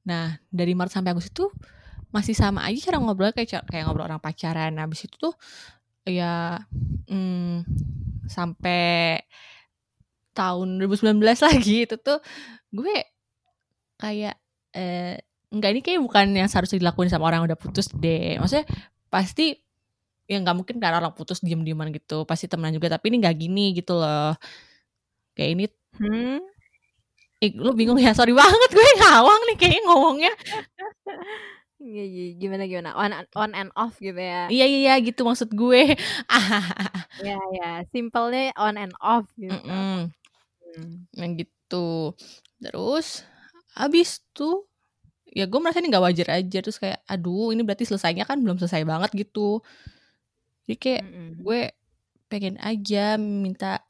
nah 0.01 0.41
dari 0.49 0.73
Maret 0.73 0.97
sampai 0.97 1.13
Agustus 1.13 1.29
itu 1.29 1.47
masih 2.09 2.33
sama 2.33 2.65
aja 2.65 2.91
cara 2.91 2.97
ngobrol 2.97 3.31
kayak 3.31 3.69
kayak 3.69 3.85
ngobrol 3.85 4.09
orang 4.09 4.19
pacaran. 4.19 4.73
Nah, 4.73 4.89
habis 4.89 5.05
itu 5.05 5.15
tuh 5.21 5.37
ya 6.01 6.57
hmm, 7.05 7.61
sampai 8.25 9.21
tahun 10.41 10.81
2019 10.81 11.21
lagi 11.21 11.75
itu 11.85 11.95
tuh 12.01 12.17
gue 12.73 12.95
kayak 14.01 14.35
eh, 14.73 15.21
enggak 15.53 15.69
ini 15.77 15.81
kayak 15.85 16.01
bukan 16.01 16.25
yang 16.33 16.49
seharusnya 16.49 16.81
dilakuin 16.81 17.11
sama 17.11 17.29
orang 17.29 17.43
yang 17.43 17.53
udah 17.53 17.59
putus 17.59 17.91
deh. 17.93 18.39
Maksudnya 18.41 18.65
pasti 19.11 19.59
ya 20.25 20.39
nggak 20.39 20.55
mungkin 20.55 20.79
kan 20.79 20.95
orang 20.95 21.13
putus 21.13 21.43
diem 21.43 21.59
dieman 21.59 21.91
gitu 21.91 22.23
pasti 22.23 22.47
temenan 22.47 22.71
juga 22.71 22.95
tapi 22.95 23.11
ini 23.11 23.21
nggak 23.21 23.37
gini 23.37 23.65
gitu 23.77 23.99
loh. 23.99 24.33
Kayak 25.37 25.49
ini 25.53 25.65
hmm? 26.01 26.37
eh, 27.43 27.51
lu 27.59 27.75
bingung 27.77 27.99
ya? 28.01 28.15
Sorry 28.17 28.33
banget 28.33 28.69
gue 28.73 28.87
ngawang 29.03 29.41
nih 29.53 29.57
kayak 29.59 29.81
ngomongnya. 29.85 30.33
Iya, 31.81 32.03
iya, 32.05 32.23
gimana 32.37 32.69
gimana? 32.69 32.93
On 32.93 33.09
on 33.33 33.51
and 33.57 33.73
off 33.73 33.97
gitu 33.97 34.13
ya? 34.13 34.45
Iya 34.53 34.65
iya, 34.69 34.79
iya 34.85 34.93
gitu 35.01 35.25
maksud 35.25 35.49
gue. 35.49 35.97
Iya 37.25 37.37
ya 37.57 37.71
simpelnya 37.89 38.53
on 38.53 38.77
and 38.77 38.93
off 39.01 39.25
gitu. 39.33 39.49
Mm 39.49 39.65
-mm. 39.65 39.97
Hmm. 40.71 41.07
yang 41.15 41.35
gitu 41.35 42.15
terus 42.61 43.27
habis 43.75 44.23
tuh 44.35 44.67
ya 45.31 45.47
gue 45.47 45.59
merasa 45.63 45.79
ini 45.79 45.87
nggak 45.87 46.05
wajar 46.05 46.27
aja 46.43 46.57
terus 46.59 46.77
kayak 46.79 46.99
aduh 47.07 47.55
ini 47.55 47.63
berarti 47.63 47.87
selesainya 47.87 48.27
kan 48.27 48.43
belum 48.43 48.59
selesai 48.59 48.83
banget 48.83 49.11
gitu 49.15 49.63
jadi 50.67 50.77
kayak 50.77 51.03
mm 51.07 51.11
-hmm. 51.11 51.31
gue 51.39 51.59
pengen 52.27 52.55
aja 52.59 53.15
minta 53.19 53.83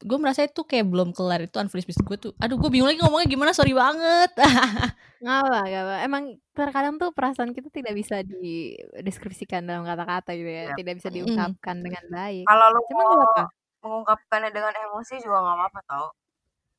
gue 0.00 0.16
merasa 0.16 0.48
itu 0.48 0.64
kayak 0.64 0.88
belum 0.88 1.12
kelar 1.12 1.44
itu 1.44 1.60
unfinished 1.60 1.84
business 1.84 2.08
gue 2.08 2.18
tuh 2.18 2.32
aduh 2.40 2.56
gue 2.56 2.70
bingung 2.72 2.88
lagi 2.88 3.04
ngomongnya 3.04 3.28
gimana 3.28 3.52
sorry 3.52 3.76
banget 3.76 4.32
nggak 5.22 5.38
apa 5.44 5.58
nggak 5.68 5.82
apa 5.84 5.96
emang 6.08 6.24
terkadang 6.56 6.94
tuh 6.96 7.12
perasaan 7.12 7.52
kita 7.52 7.68
tidak 7.68 7.92
bisa 7.92 8.24
dideskripsikan 8.24 9.60
dalam 9.68 9.84
kata-kata 9.84 10.32
gitu 10.32 10.48
ya, 10.48 10.72
ya. 10.72 10.76
tidak 10.80 10.94
bisa 11.04 11.12
diungkapkan 11.12 11.76
mm. 11.76 11.84
dengan 11.84 12.04
baik 12.08 12.44
kalau 12.48 12.66
lo 12.72 12.80
Cuma 12.88 13.02
mau 13.04 13.59
mengungkapkannya 13.80 14.50
dengan 14.52 14.74
emosi 14.76 15.20
juga 15.24 15.40
nggak 15.40 15.56
apa-apa 15.56 15.80
tau 15.88 16.08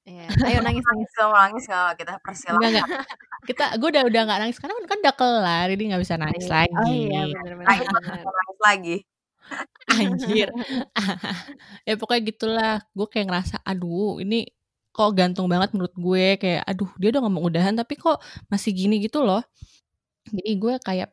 Iya. 0.02 0.26
Ayo 0.50 0.60
nangis 0.66 0.82
nangis. 0.86 1.10
Kalau 1.14 1.34
nangis 1.34 1.64
nggak 1.70 1.94
kita 2.02 2.14
persilahkan. 2.26 2.58
Enggak, 2.58 2.86
enggak. 2.86 3.06
Kita 3.46 3.66
gue 3.78 3.90
udah 3.94 4.04
udah 4.10 4.22
nggak 4.26 4.40
nangis 4.42 4.58
karena 4.58 4.74
kan 4.86 5.00
udah 5.02 5.16
kelar 5.18 5.66
jadi 5.70 5.84
nggak 5.94 6.02
bisa 6.02 6.16
nangis 6.18 6.46
iya. 6.46 6.54
lagi. 6.54 6.74
Oh 6.78 6.90
iya 6.90 7.22
benar-benar. 7.38 8.26
nangis 8.26 8.60
lagi. 8.62 8.98
Anjir. 9.98 10.50
ya 11.88 11.94
pokoknya 11.98 12.22
gitulah. 12.34 12.76
Gue 12.98 13.08
kayak 13.10 13.28
ngerasa 13.30 13.56
aduh 13.62 14.18
ini 14.22 14.50
kok 14.92 15.16
gantung 15.16 15.48
banget 15.48 15.72
menurut 15.72 15.96
gue 15.96 16.26
kayak 16.36 16.68
aduh 16.68 16.90
dia 17.00 17.16
udah 17.16 17.22
ngomong 17.24 17.44
udahan 17.48 17.74
tapi 17.78 17.96
kok 17.96 18.18
masih 18.50 18.74
gini 18.74 18.98
gitu 19.06 19.22
loh. 19.22 19.46
Jadi 20.26 20.52
gue 20.58 20.74
kayak 20.82 21.10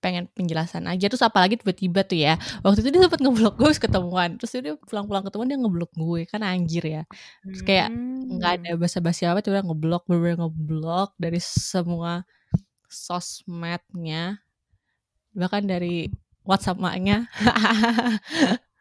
pengen 0.00 0.26
penjelasan 0.32 0.88
aja. 0.88 1.06
Terus 1.06 1.22
apalagi 1.22 1.60
tiba-tiba 1.60 2.00
tuh 2.02 2.18
ya 2.18 2.34
waktu 2.64 2.82
itu 2.82 2.88
dia 2.90 3.00
sempat 3.04 3.20
ngeblok 3.20 3.54
gue 3.60 3.70
ketemuan. 3.76 4.40
Terus 4.40 4.50
dia 4.56 4.74
pulang-pulang 4.76 5.24
ketemuan 5.28 5.48
dia 5.48 5.58
ngeblok 5.60 5.92
gue 5.94 6.20
kan 6.26 6.40
anjir 6.40 6.84
ya. 6.84 7.02
Terus 7.44 7.62
kayak 7.62 7.88
nggak 8.26 8.52
ada 8.60 8.70
hmm. 8.74 8.80
basa-basi 8.80 9.28
apa 9.28 9.44
tuh 9.44 9.54
ngeblok 9.54 10.08
bener 10.08 10.40
ngeblok 10.40 11.14
dari 11.20 11.38
semua 11.38 12.24
sosmednya. 12.88 14.40
Bahkan 15.36 15.68
dari 15.68 16.10
WhatsApp 16.42 16.80
maknya 16.80 17.30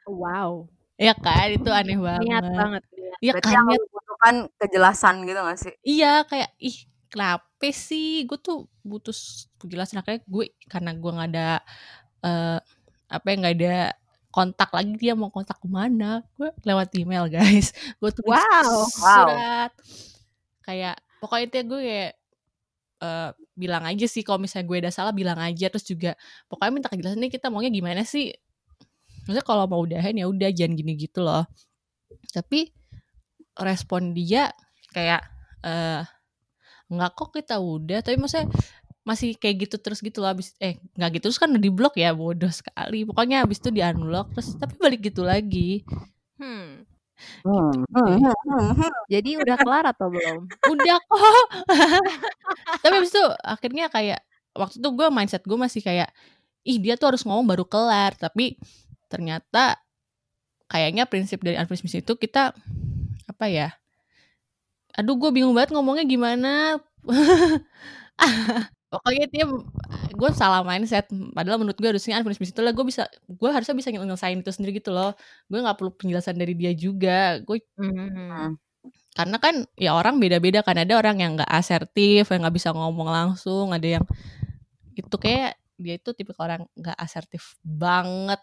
wow. 0.10 0.66
Ya 1.00 1.16
kan 1.16 1.48
itu 1.52 1.70
aneh 1.72 1.96
banget. 1.96 2.28
niat. 2.28 2.44
Banget 2.44 2.84
ya 3.20 3.36
kan 3.38 3.68
butuhkan 3.68 4.36
kejelasan 4.58 5.16
gitu 5.28 5.40
gak 5.44 5.60
sih? 5.60 5.74
Iya 5.84 6.24
kayak 6.26 6.50
ih 6.60 6.88
kenapa 7.10 7.68
sih? 7.74 8.24
Gue 8.30 8.38
tuh 8.40 8.70
butuh 8.86 9.14
penjelasan. 9.60 10.00
Akhirnya 10.00 10.22
gue 10.24 10.46
karena 10.70 10.92
gue 10.96 11.12
nggak 11.12 11.30
ada 11.36 11.50
uh, 12.24 12.60
apa 13.10 13.26
ya 13.26 13.36
nggak 13.42 13.56
ada 13.58 13.76
kontak 14.30 14.70
lagi 14.70 14.94
dia 14.94 15.18
mau 15.18 15.34
kontak 15.34 15.58
ke 15.58 15.66
mana 15.66 16.22
gue 16.38 16.50
lewat 16.64 16.94
email 16.96 17.26
guys. 17.26 17.74
Gue 18.00 18.14
tuh 18.14 18.24
wow, 18.30 18.86
surat. 18.94 19.74
Wow. 19.74 19.90
kayak 20.62 21.02
pokoknya 21.18 21.46
itu 21.50 21.58
gue 21.66 21.82
kayak 21.82 22.14
uh, 23.02 23.30
bilang 23.58 23.84
aja 23.90 24.06
sih 24.06 24.22
kalau 24.22 24.38
misalnya 24.38 24.70
gue 24.70 24.78
ada 24.86 24.92
salah 24.94 25.12
bilang 25.18 25.42
aja. 25.42 25.66
Terus 25.74 25.86
juga 25.90 26.12
pokoknya 26.46 26.72
minta 26.72 26.90
kejelasan 26.94 27.18
nih 27.26 27.34
kita 27.34 27.50
maunya 27.50 27.74
gimana 27.74 28.06
sih? 28.06 28.30
Maksudnya 29.26 29.46
kalau 29.46 29.66
mau 29.66 29.82
udahan 29.82 30.14
ya 30.14 30.30
udah 30.30 30.50
jangan 30.54 30.78
gini 30.78 30.94
gitu 30.94 31.26
loh. 31.26 31.50
Tapi 32.30 32.70
respon 33.58 34.14
dia 34.14 34.54
kayak 34.94 35.26
uh, 35.66 36.06
nggak 36.90 37.12
kok 37.14 37.30
kita 37.38 37.56
udah 37.62 38.02
tapi 38.02 38.18
maksudnya 38.18 38.50
masih 39.08 39.34
kayak 39.38 39.70
gitu 39.70 39.76
terus 39.82 40.02
gitu 40.04 40.22
loh 40.22 40.34
abis 40.34 40.54
eh 40.62 40.78
nggak 40.98 41.18
gitu 41.18 41.24
terus 41.30 41.40
kan 41.42 41.50
udah 41.50 41.62
di 41.62 41.72
blok 41.72 41.96
ya 41.98 42.14
bodoh 42.14 42.52
sekali 42.52 43.06
pokoknya 43.08 43.46
abis 43.46 43.58
itu 43.62 43.70
di 43.74 43.82
unlock 43.82 44.34
terus 44.38 44.54
tapi 44.58 44.76
balik 44.78 45.02
gitu 45.06 45.22
lagi 45.26 45.86
hmm. 46.38 46.86
Hmm, 47.44 47.84
hmm, 47.84 48.16
hmm, 48.16 48.72
hmm. 48.80 48.92
Jadi 49.12 49.44
udah 49.44 49.60
kelar 49.60 49.92
atau 49.92 50.08
belum? 50.08 50.48
udah 50.72 50.98
kok. 51.04 51.48
tapi 52.84 52.96
abis 52.96 53.12
itu 53.12 53.26
akhirnya 53.44 53.92
kayak 53.92 54.24
waktu 54.56 54.80
itu 54.80 54.90
gue 54.96 55.08
mindset 55.12 55.44
gue 55.44 55.60
masih 55.60 55.84
kayak 55.84 56.16
ih 56.64 56.80
dia 56.80 56.96
tuh 56.96 57.12
harus 57.12 57.28
ngomong 57.28 57.44
baru 57.44 57.68
kelar 57.68 58.16
tapi 58.16 58.56
ternyata 59.12 59.80
kayaknya 60.70 61.10
prinsip 61.10 61.42
dari 61.42 61.58
unfinished 61.58 62.06
itu 62.06 62.14
kita 62.16 62.54
apa 63.28 63.46
ya 63.52 63.70
aduh 64.98 65.16
gue 65.18 65.30
bingung 65.34 65.54
banget 65.54 65.74
ngomongnya 65.76 66.06
gimana? 66.06 66.80
Pokoknya 68.90 69.26
dia 69.30 69.46
gue 70.18 70.30
salah 70.34 70.66
mindset. 70.66 71.06
Padahal 71.34 71.62
menurut 71.62 71.78
gue 71.78 71.90
harusnya 71.94 72.18
unfinished 72.18 72.42
business 72.42 72.58
itu 72.58 72.66
lah 72.66 72.74
gue 72.74 72.86
bisa 72.86 73.06
gue 73.30 73.50
harusnya 73.54 73.76
bisa 73.78 73.94
nyelesain 73.94 74.42
itu 74.42 74.50
sendiri 74.50 74.82
gitu 74.82 74.90
loh. 74.90 75.14
Gue 75.46 75.62
nggak 75.62 75.78
perlu 75.78 75.94
penjelasan 75.94 76.36
dari 76.42 76.58
dia 76.58 76.74
juga. 76.74 77.38
Gue 77.46 77.62
mm-hmm. 77.78 78.58
karena 79.14 79.38
kan 79.38 79.56
ya 79.78 79.94
orang 79.94 80.18
beda-beda 80.18 80.66
kan. 80.66 80.74
Ada 80.82 80.98
orang 80.98 81.22
yang 81.22 81.32
nggak 81.38 81.52
asertif 81.54 82.34
yang 82.34 82.42
nggak 82.42 82.56
bisa 82.58 82.74
ngomong 82.74 83.10
langsung. 83.14 83.70
Ada 83.70 84.02
yang 84.02 84.06
itu 84.98 85.16
kayak 85.22 85.54
dia 85.80 85.96
itu 85.96 86.10
tipe 86.12 86.34
orang 86.42 86.66
nggak 86.76 86.98
asertif 86.98 87.56
banget 87.62 88.42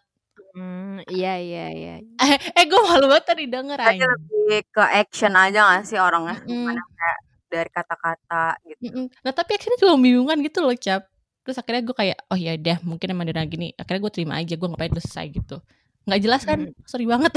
Hmm, 0.57 1.05
iya 1.13 1.37
iya 1.37 1.65
iya. 1.69 1.95
Eh, 2.01 2.37
eh 2.41 2.65
gue 2.65 2.81
malu 2.81 3.13
banget 3.13 3.29
tadi 3.29 3.45
denger 3.45 3.77
aja. 3.77 4.09
lebih 4.09 4.65
ke 4.73 4.81
action 4.81 5.37
aja 5.37 5.61
gak 5.69 5.85
sih 5.85 6.01
orangnya? 6.01 6.41
Mm. 6.49 6.73
kayak 6.73 7.19
dari 7.53 7.71
kata-kata 7.71 8.57
gitu. 8.65 9.13
Nah 9.21 9.33
tapi 9.37 9.61
actionnya 9.61 9.77
juga 9.77 9.93
membingungkan 10.01 10.41
gitu 10.41 10.65
loh 10.65 10.73
cap. 10.81 11.05
Terus 11.45 11.61
akhirnya 11.61 11.83
gue 11.85 11.93
kayak 11.93 12.19
oh 12.33 12.39
ya 12.41 12.57
deh 12.57 12.81
mungkin 12.89 13.07
emang 13.13 13.29
dia 13.29 13.45
gini. 13.45 13.77
Akhirnya 13.77 14.01
gue 14.09 14.13
terima 14.17 14.41
aja 14.41 14.57
gue 14.57 14.65
ngapain 14.65 14.97
selesai 14.97 15.27
gitu. 15.29 15.61
Nggak 16.09 16.21
jelas 16.25 16.43
kan? 16.49 16.59
Mm. 16.65 16.73
Sorry 16.89 17.05
banget. 17.05 17.33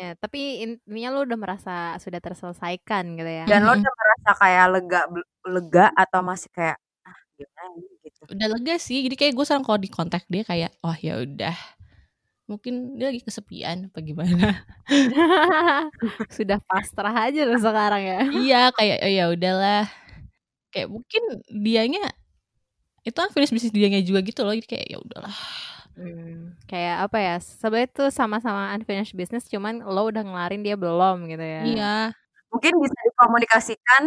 ya 0.00 0.16
tapi 0.16 0.64
intinya 0.64 1.12
lo 1.12 1.28
udah 1.28 1.36
merasa 1.36 1.74
sudah 2.00 2.16
terselesaikan 2.16 3.12
gitu 3.12 3.28
ya. 3.28 3.44
Dan 3.44 3.68
lo 3.68 3.76
udah 3.76 3.92
merasa 3.92 4.30
kayak 4.40 4.66
lega 4.72 5.00
lega 5.44 5.86
atau 5.92 6.24
masih 6.24 6.48
kayak 6.48 6.80
ah 7.04 7.18
gimana 7.36 7.76
gitu. 8.00 8.20
Udah 8.32 8.46
lega 8.56 8.74
sih. 8.80 9.04
Jadi 9.04 9.20
kayak 9.20 9.36
gue 9.36 9.44
sekarang 9.44 9.68
kalau 9.68 9.76
di 9.76 9.92
kontak 9.92 10.24
dia 10.32 10.48
kayak 10.48 10.72
oh 10.80 10.96
ya 10.96 11.20
udah 11.20 11.81
mungkin 12.50 12.98
dia 12.98 13.08
lagi 13.10 13.22
kesepian 13.22 13.88
apa 13.88 13.98
gimana? 14.02 14.66
Sudah 16.36 16.58
pasrah 16.66 17.30
aja 17.30 17.46
loh 17.46 17.58
sekarang 17.58 18.02
ya. 18.02 18.20
Iya 18.28 18.60
kayak 18.74 18.98
oh 19.02 19.10
ya 19.10 19.24
udahlah. 19.30 19.84
Kayak 20.72 20.88
mungkin 20.90 21.22
dianya 21.48 22.12
itu 23.02 23.18
kan 23.18 23.30
finish 23.34 23.50
bisnis 23.50 23.74
dianya 23.74 23.98
juga 24.02 24.22
gitu 24.22 24.46
loh 24.46 24.54
jadi 24.54 24.68
kayak 24.68 24.86
ya 24.86 24.98
udahlah. 25.02 25.36
Hmm, 25.92 26.56
kayak 26.64 27.04
apa 27.04 27.18
ya 27.20 27.34
sebenarnya 27.36 27.88
tuh 27.92 28.08
sama-sama 28.08 28.72
unfinished 28.72 29.12
business 29.12 29.44
cuman 29.44 29.84
lo 29.84 30.08
udah 30.08 30.24
ngelarin 30.24 30.64
dia 30.64 30.78
belum 30.78 31.28
gitu 31.28 31.44
ya. 31.44 31.62
Iya. 31.66 31.94
Mungkin 32.48 32.72
bisa 32.80 32.98
dikomunikasikan 33.08 34.02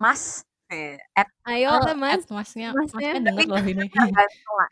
mas 0.00 0.48
at 1.18 1.28
ayo 1.50 1.74
oh, 1.74 1.94
mas? 1.98 2.22
at 2.22 2.30
masnya 2.30 2.68
masnya, 2.70 3.18
masnya 3.18 3.26
denger 3.26 3.46
loh 3.50 3.64
ini. 3.66 3.86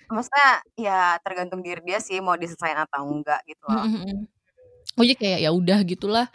maksudnya 0.07 0.49
ya 0.79 1.19
tergantung 1.27 1.61
diri 1.61 1.83
dia 1.83 1.99
sih 1.99 2.23
mau 2.23 2.39
diselesain 2.39 2.79
atau 2.79 3.03
enggak 3.03 3.43
gitu 3.51 3.63
loh. 3.67 3.83
Mm 3.83 3.91
-hmm. 3.91 4.19
oh 4.95 5.05
iya 5.05 5.15
kayak 5.19 5.39
ya 5.43 5.51
udah 5.51 5.79
gitulah. 5.83 6.27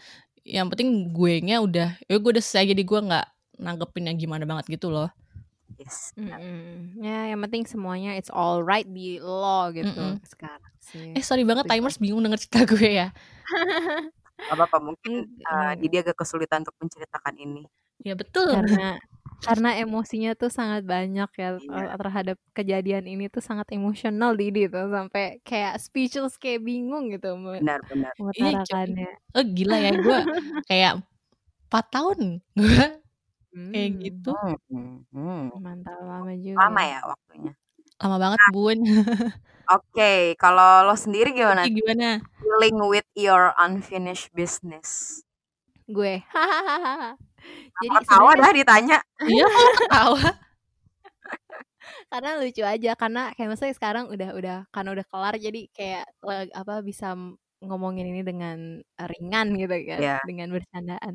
Yang 0.43 0.67
penting 0.75 0.89
gue 1.15 1.33
nya 1.39 1.63
udah 1.63 1.95
ya 1.95 2.15
gue 2.19 2.31
udah 2.35 2.43
selesai. 2.43 2.75
Jadi 2.75 2.83
gue 2.83 2.99
nggak 2.99 3.27
nanggepin 3.63 4.11
yang 4.11 4.17
gimana 4.19 4.43
banget 4.43 4.67
gitu 4.75 4.91
loh. 4.91 5.07
Yes 5.79 6.11
mm 6.19 6.27
-hmm. 6.29 6.75
ya 7.01 7.19
yang 7.33 7.39
penting 7.47 7.63
semuanya 7.65 8.13
it's 8.13 8.29
all 8.29 8.61
right 8.61 8.85
di 8.85 9.17
lo 9.23 9.71
gitu 9.71 9.89
mm 9.89 10.19
-hmm. 10.19 10.27
sekarang 10.27 10.73
sih. 10.83 11.15
Eh 11.15 11.23
sorry 11.23 11.47
banget 11.47 11.65
timers 11.71 11.97
bingung 11.97 12.19
denger 12.19 12.43
cerita 12.43 12.67
gue 12.67 12.89
ya. 12.99 13.07
Apa 14.51 14.67
apa 14.67 14.77
mungkin 14.83 15.39
uh, 15.47 15.71
jadi 15.81 16.03
agak 16.03 16.19
kesulitan 16.19 16.67
untuk 16.67 16.75
menceritakan 16.83 17.35
ini. 17.39 17.63
Ya 18.03 18.19
betul. 18.19 18.51
Karena 18.51 18.99
karena 19.45 19.69
emosinya 19.81 20.31
tuh 20.39 20.49
sangat 20.51 20.81
banyak 20.87 21.29
ya 21.41 21.49
Iya. 21.59 21.95
terhadap 22.01 22.37
kejadian 22.57 23.05
ini 23.11 23.23
tuh 23.27 23.43
sangat 23.43 23.67
emosional 23.75 24.31
Didi 24.39 24.65
tuh 24.71 24.87
sampai 24.89 25.43
kayak 25.47 25.73
speechless 25.83 26.35
kayak 26.39 26.63
bingung 26.63 27.11
gitu 27.13 27.27
Benar 27.37 27.79
benar. 27.89 28.13
Iya, 28.33 28.63
mengutarakannya. 28.63 29.09
Oh, 29.35 29.43
gila 29.45 29.77
ya 29.81 29.91
gue 29.93 30.19
kayak 30.69 30.91
4 31.69 31.85
tahun 31.93 32.19
gue 32.55 32.85
kayak 33.73 33.89
Mmm. 33.93 34.03
gitu. 34.05 34.31
Mhm, 34.71 35.05
mhm. 35.13 35.41
Mantap, 35.61 35.99
lama 36.01 36.31
juga. 36.37 36.59
Lama 36.65 36.81
ya 36.85 36.99
waktunya. 37.05 37.51
Lama 38.01 38.17
banget, 38.23 38.39
Nah 38.41 38.51
Bun. 38.53 38.79
Oke, 39.71 40.35
kalau 40.35 40.83
lo 40.83 40.95
sendiri 40.99 41.31
gimana? 41.31 41.63
Gimana? 41.71 42.19
Dealing 42.43 42.77
with 42.91 43.07
your 43.15 43.55
unfinished 43.55 44.27
business. 44.35 45.23
Gue. 45.87 46.23
Jadi 47.81 47.87
ketawa 48.03 48.31
dah 48.39 48.51
ditanya? 48.53 48.97
Iya, 49.25 49.45
ketawa? 49.79 50.19
karena 52.11 52.29
lucu 52.41 52.63
aja 52.63 52.91
karena 52.95 53.21
kayak 53.35 53.47
maksudnya 53.53 53.75
sekarang 53.75 54.05
udah 54.11 54.29
udah 54.37 54.57
karena 54.73 54.89
udah 54.95 55.05
kelar 55.09 55.35
jadi 55.39 55.61
kayak 55.75 56.03
apa 56.55 56.75
bisa 56.85 57.15
ngomongin 57.63 58.05
ini 58.11 58.21
dengan 58.27 58.57
ringan 58.99 59.47
gitu 59.59 59.75
kan, 59.87 59.99
Iya. 60.03 60.17
dengan 60.27 60.49
bercandaan. 60.51 61.13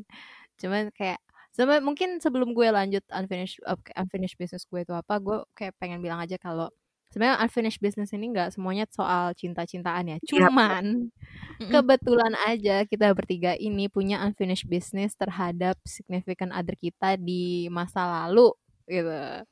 Cuman 0.61 0.91
kayak 0.97 1.21
sebenarnya 1.55 1.85
mungkin 1.85 2.11
sebelum 2.25 2.53
gue 2.57 2.69
lanjut 2.73 3.05
unfinished 3.13 3.61
unfinished 3.97 4.37
business 4.41 4.65
gue 4.69 4.81
itu 4.85 4.95
apa, 4.97 5.21
gue 5.21 5.39
kayak 5.57 5.75
pengen 5.81 6.01
bilang 6.05 6.21
aja 6.25 6.37
kalau 6.41 6.69
sebenarnya 7.13 7.41
unfinished 7.45 7.81
business 7.85 8.13
ini 8.17 8.31
nggak 8.35 8.55
semuanya 8.57 8.85
soal 8.93 9.33
cinta-cintaan 9.37 10.07
ya. 10.13 10.19
Iya. 10.23 10.49
Cuman 10.49 11.11
Mhm. 11.61 11.83
kebetulan 11.83 12.35
aja 12.49 12.85
kita 12.89 13.13
bertiga 13.17 13.55
ini 13.59 13.89
punya 13.93 14.21
unfinished 14.25 14.67
business 14.71 15.15
terhadap 15.19 15.77
significant 15.89 16.53
other 16.57 16.75
kita 16.79 17.17
di 17.21 17.69
masa 17.73 18.05
lalu 18.29 18.53
gitu. 18.91 19.45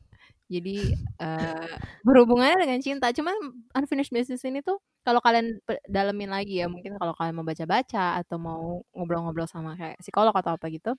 Jadi 0.53 0.95
eh 1.23 1.75
berhubungannya 2.07 2.59
dengan 2.69 2.81
cinta. 2.85 3.11
Cuman 3.15 3.35
unfinished 3.75 4.13
business 4.15 4.45
ini 4.47 4.61
tuh 4.63 4.79
kalau 5.07 5.19
kalian 5.25 5.59
dalemin 5.91 6.31
lagi 6.33 6.61
ya, 6.63 6.67
mungkin 6.71 6.99
kalau 7.01 7.15
kalian 7.19 7.35
mau 7.39 7.47
baca-baca 7.47 8.19
atau 8.23 8.37
mau 8.43 8.83
ngobrol-ngobrol 8.95 9.47
sama 9.51 9.75
kayak 9.79 9.99
psikolog 10.03 10.35
atau 10.35 10.55
apa 10.59 10.67
gitu, 10.71 10.95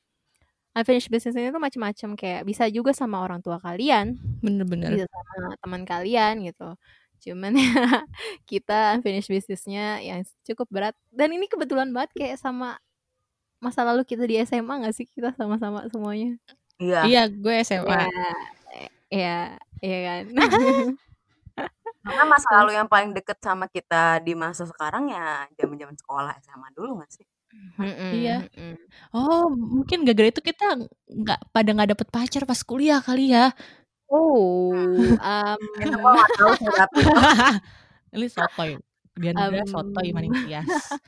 unfinished 0.78 1.10
business 1.10 1.34
ini 1.34 1.50
tuh 1.50 1.58
macem-macem 1.58 2.14
kayak 2.14 2.46
bisa 2.46 2.70
juga 2.70 2.94
sama 2.94 3.18
orang 3.26 3.42
tua 3.42 3.58
kalian, 3.58 4.14
Bener 4.46 4.64
bener. 4.70 4.94
bisa 4.94 5.10
sama 5.10 5.58
teman 5.58 5.82
kalian 5.84 6.46
gitu. 6.46 6.78
Cuman 7.18 7.54
ya 7.66 8.06
kita 8.46 8.94
unfinished 8.94 9.34
business-nya 9.34 10.06
yang 10.06 10.22
cukup 10.46 10.70
berat 10.70 10.96
dan 11.10 11.34
ini 11.34 11.50
kebetulan 11.50 11.90
banget 11.90 12.14
kayak 12.14 12.38
sama 12.38 12.78
masa 13.58 13.82
lalu 13.82 14.06
kita 14.06 14.30
di 14.30 14.38
SMA 14.46 14.86
nggak 14.86 14.94
sih? 14.94 15.10
Kita 15.10 15.34
sama-sama 15.34 15.90
semuanya. 15.90 16.38
Iya. 16.78 17.02
Iya, 17.10 17.24
gue 17.34 17.56
SMA. 17.66 17.90
Iya, 17.90 18.06
iya, 19.10 19.42
iya 19.82 19.98
kan. 20.06 20.24
Karena 22.08 22.24
masa 22.24 22.48
lalu 22.64 22.72
yang 22.78 22.88
paling 22.88 23.12
deket 23.12 23.36
sama 23.44 23.68
kita 23.68 24.24
di 24.24 24.32
masa 24.32 24.64
sekarang 24.64 25.12
ya 25.12 25.44
zaman-zaman 25.60 25.98
sekolah 25.98 26.40
SMA 26.40 26.70
dulu 26.72 27.04
gak 27.04 27.12
sih? 27.12 27.28
Mhm, 27.78 28.10
Iya. 28.14 28.38
mhm. 28.58 28.76
Oh, 29.14 29.54
mungkin 29.54 30.02
gara-gara 30.08 30.30
itu 30.34 30.42
kita 30.42 30.66
nggak 31.10 31.40
pada 31.54 31.70
nggak 31.74 31.90
dapet 31.94 32.08
pacar 32.10 32.44
pas 32.50 32.62
kuliah 32.66 32.98
kali 33.04 33.32
ya? 33.34 33.54
Oh, 34.10 35.14
Itu 35.78 35.90
gue 35.94 36.12
gak 36.16 36.32
tahu 36.40 36.52
sih 36.58 36.70
tapi 36.72 36.96
itu. 37.04 37.20
Ini 38.16 38.28
sotoy. 38.32 38.72
Diandra 39.18 39.66
sotoy 39.68 40.14
maning 40.14 40.32
mmm, 40.32 40.46
tias. 40.46 40.70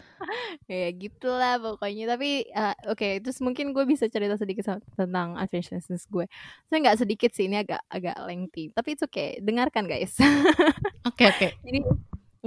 ya 0.70 0.90
gitulah 0.98 1.62
pokoknya 1.62 2.06
tapi, 2.12 2.46
eee, 2.50 2.76
oke 2.90 3.08
terus 3.24 3.38
mungkin 3.40 3.72
gue 3.72 3.86
bisa 3.86 4.10
cerita 4.10 4.36
sedikit 4.36 4.66
sa 4.66 4.74
tentang 4.98 5.38
unfinished 5.40 5.72
business 5.74 6.04
gue. 6.10 6.26
Sebenarnya 6.68 6.82
nggak 6.90 7.00
sedikit 7.06 7.32
sih 7.34 7.46
ini 7.48 7.62
agak 7.62 7.82
agak 7.90 8.18
lengthy 8.26 8.70
tapi 8.76 8.98
it's 8.98 9.06
okay 9.06 9.38
dengarkan 9.42 9.86
guys. 9.88 10.14
Oke 11.10 11.32
oke. 11.32 11.48
Jadi 11.64 11.80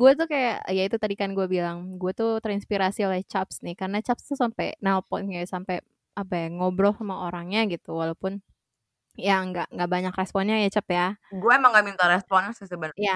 gue 0.00 0.10
tuh 0.18 0.26
kayak 0.32 0.64
ya 0.72 0.82
itu 0.88 0.96
tadi 0.96 1.14
kan 1.20 1.30
gue 1.36 1.46
bilang, 1.50 2.00
gue 2.00 2.12
tuh 2.16 2.40
terinspirasi 2.44 3.04
oleh 3.08 3.20
Chaps 3.28 3.60
nih 3.66 3.74
karena 3.76 3.98
Chaps 4.00 4.24
tuh 4.32 4.38
sampai 4.40 4.76
nelpon 4.84 5.28
kayak 5.28 5.48
sampai 5.50 5.76
apa 6.16 6.34
ya, 6.36 6.46
ngobrol 6.52 6.92
sama 6.96 7.28
orangnya 7.28 7.64
gitu 7.72 7.96
walaupun 8.00 8.40
ya 9.18 9.40
nggak 9.46 9.68
nggak 9.74 9.90
banyak 9.94 10.14
responnya 10.16 10.56
ya 10.64 10.68
Cap 10.74 10.88
ya. 10.92 11.08
Gue 11.30 11.52
emang 11.54 11.70
gak 11.76 11.86
minta 11.86 12.04
respon 12.10 12.42
sih 12.56 12.66
sebenarnya. 12.66 13.00
Iya, 13.00 13.12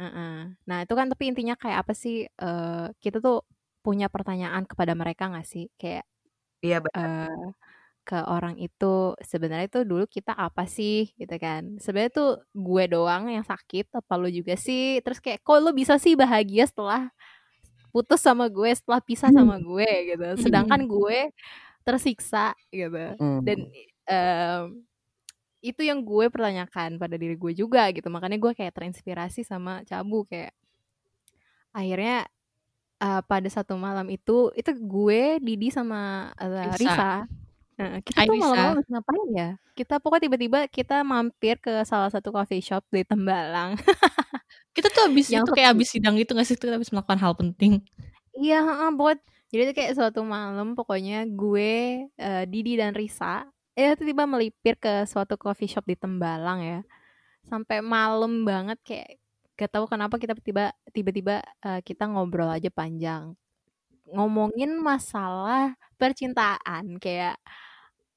heeh. 0.00 0.28
Nah 0.68 0.76
itu 0.84 0.92
kan 0.98 1.06
tapi 1.12 1.24
intinya 1.32 1.54
kayak 1.62 1.78
apa 1.82 1.92
sih, 2.02 2.14
eee, 2.42 2.92
kita 3.02 3.16
tuh 3.24 3.36
punya 3.84 4.06
pertanyaan 4.14 4.64
kepada 4.70 4.92
mereka 5.00 5.22
nggak 5.32 5.46
sih? 5.52 5.64
Kayak, 5.80 6.04
Iya 6.64 6.76
bener. 6.84 7.10
eee, 7.16 7.52
ke 8.08 8.16
orang 8.24 8.56
itu 8.56 9.12
sebenarnya 9.20 9.68
tuh 9.68 9.84
dulu 9.90 10.04
kita 10.08 10.32
apa 10.32 10.64
sih 10.64 11.12
gitu 11.20 11.34
kan. 11.36 11.76
Sebenarnya 11.82 12.12
tuh 12.16 12.30
gue 12.56 12.84
doang 12.88 13.28
yang 13.28 13.44
sakit 13.44 13.92
apa 14.00 14.12
lu 14.20 14.28
juga 14.32 14.54
sih? 14.56 15.00
Terus 15.04 15.20
kayak 15.24 15.44
kok 15.46 15.58
lu 15.64 15.70
bisa 15.76 15.94
sih 16.00 16.14
bahagia 16.16 16.64
setelah 16.70 17.12
putus 17.94 18.20
sama 18.24 18.46
gue, 18.52 18.70
setelah 18.76 19.00
pisah 19.04 19.30
sama 19.34 19.56
gue 19.62 19.88
gitu. 20.14 20.26
Sedangkan 20.40 20.84
gue 20.90 21.32
tersiksa 21.86 22.54
gitu. 22.74 23.16
Dan, 23.44 23.58
mmm, 24.08 24.64
itu 25.64 25.82
yang 25.82 26.00
gue 26.06 26.26
pertanyakan 26.30 26.98
pada 27.02 27.16
diri 27.18 27.34
gue 27.38 27.52
juga 27.56 27.90
gitu. 27.94 28.08
Makanya 28.12 28.38
gue 28.40 28.52
kayak 28.58 28.74
terinspirasi 28.76 29.42
sama 29.46 29.82
Cabu 29.88 30.24
kayak 30.30 30.54
akhirnya, 31.74 32.26
eee, 33.02 33.20
pada 33.28 33.48
satu 33.50 33.74
malam 33.80 34.08
itu, 34.12 34.52
itu 34.58 34.70
gue, 34.78 35.38
Didi, 35.42 35.68
sama, 35.74 36.32
eee, 36.40 36.76
Risa. 36.78 36.78
Risa, 36.80 37.28
kita 38.02 38.20
tuh 38.26 38.34
malam-malam 38.34 38.82
ngapain 38.90 39.28
ya? 39.34 39.48
Kita 39.78 40.02
pokoknya 40.02 40.24
tiba-tiba 40.26 40.60
kita 40.66 41.06
mampir 41.06 41.54
ke 41.62 41.86
salah 41.86 42.10
satu 42.10 42.34
coffee 42.34 42.58
shop 42.62 42.82
di 42.90 43.06
Tembalang. 43.06 43.78
Kita 44.76 44.88
tuh 44.94 45.02
habis 45.08 45.28
Yang 45.34 45.44
itu 45.44 45.50
kayak 45.54 45.68
habis 45.76 45.88
sidang 45.92 46.14
gitu 46.20 46.32
nggak 46.34 46.46
sih? 46.48 46.56
Kita 46.56 46.74
habis 46.76 46.90
melakukan 46.94 47.20
hal 47.20 47.34
penting. 47.36 47.84
Iya, 48.36 48.56
heeh, 48.64 48.90
pokoknya 48.94 49.20
jadi 49.48 49.62
itu 49.64 49.74
kayak 49.80 49.92
suatu 49.96 50.20
malam 50.28 50.76
pokoknya 50.76 51.24
gue, 51.24 52.04
eee, 52.20 52.42
Didi, 52.52 52.76
dan 52.76 52.92
Risa, 52.92 53.48
ya 53.72 53.96
tiba-tiba 53.96 54.28
melipir 54.28 54.74
ke 54.76 55.08
suatu 55.08 55.34
coffee 55.40 55.70
shop 55.70 55.84
di 55.88 55.96
Tembalang 55.96 56.60
ya. 56.60 56.78
Sampai 57.48 57.80
malam 57.84 58.44
banget 58.48 58.78
kayak 58.86 59.08
gak 59.58 59.70
tahu 59.74 59.86
kenapa 59.90 60.16
kita 60.22 60.34
tiba 60.40 60.72
tiba-tiba, 60.92 61.42
eee, 61.64 61.80
kita 61.86 62.06
ngobrol 62.10 62.50
aja 62.52 62.70
panjang. 62.72 63.34
Ngomongin 64.08 64.78
masalah 64.80 65.76
percintaan 66.00 66.96
kayak, 67.02 67.36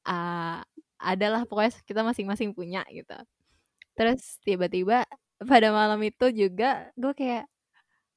eee, 0.07 0.57
adalah 1.01 1.43
pokoknya 1.49 1.73
kita 1.87 2.01
masing-masing 2.05 2.53
punya 2.57 2.83
gitu. 2.93 3.15
Terus 3.97 4.39
tiba-tiba 4.45 5.05
pada 5.45 5.69
malam 5.75 5.99
itu 6.05 6.27
juga 6.33 6.89
gue 6.99 7.13
kayak, 7.17 7.45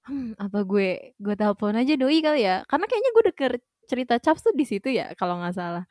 "Hmm, 0.08 0.34
apa 0.40 0.60
gue 0.68 1.16
gue 1.20 1.34
telepon 1.38 1.74
aja 1.78 1.94
doi 2.00 2.18
kali 2.24 2.42
ya?" 2.46 2.64
Karena 2.70 2.86
kayaknya 2.90 3.10
gue 3.16 3.24
denger 3.34 3.52
cerita 3.90 4.14
Chaps 4.22 4.42
tuh 4.46 4.54
di 4.56 4.64
situ 4.68 4.88
ya 4.92 5.12
kalau 5.18 5.38
nggak 5.42 5.56
salah. 5.56 5.84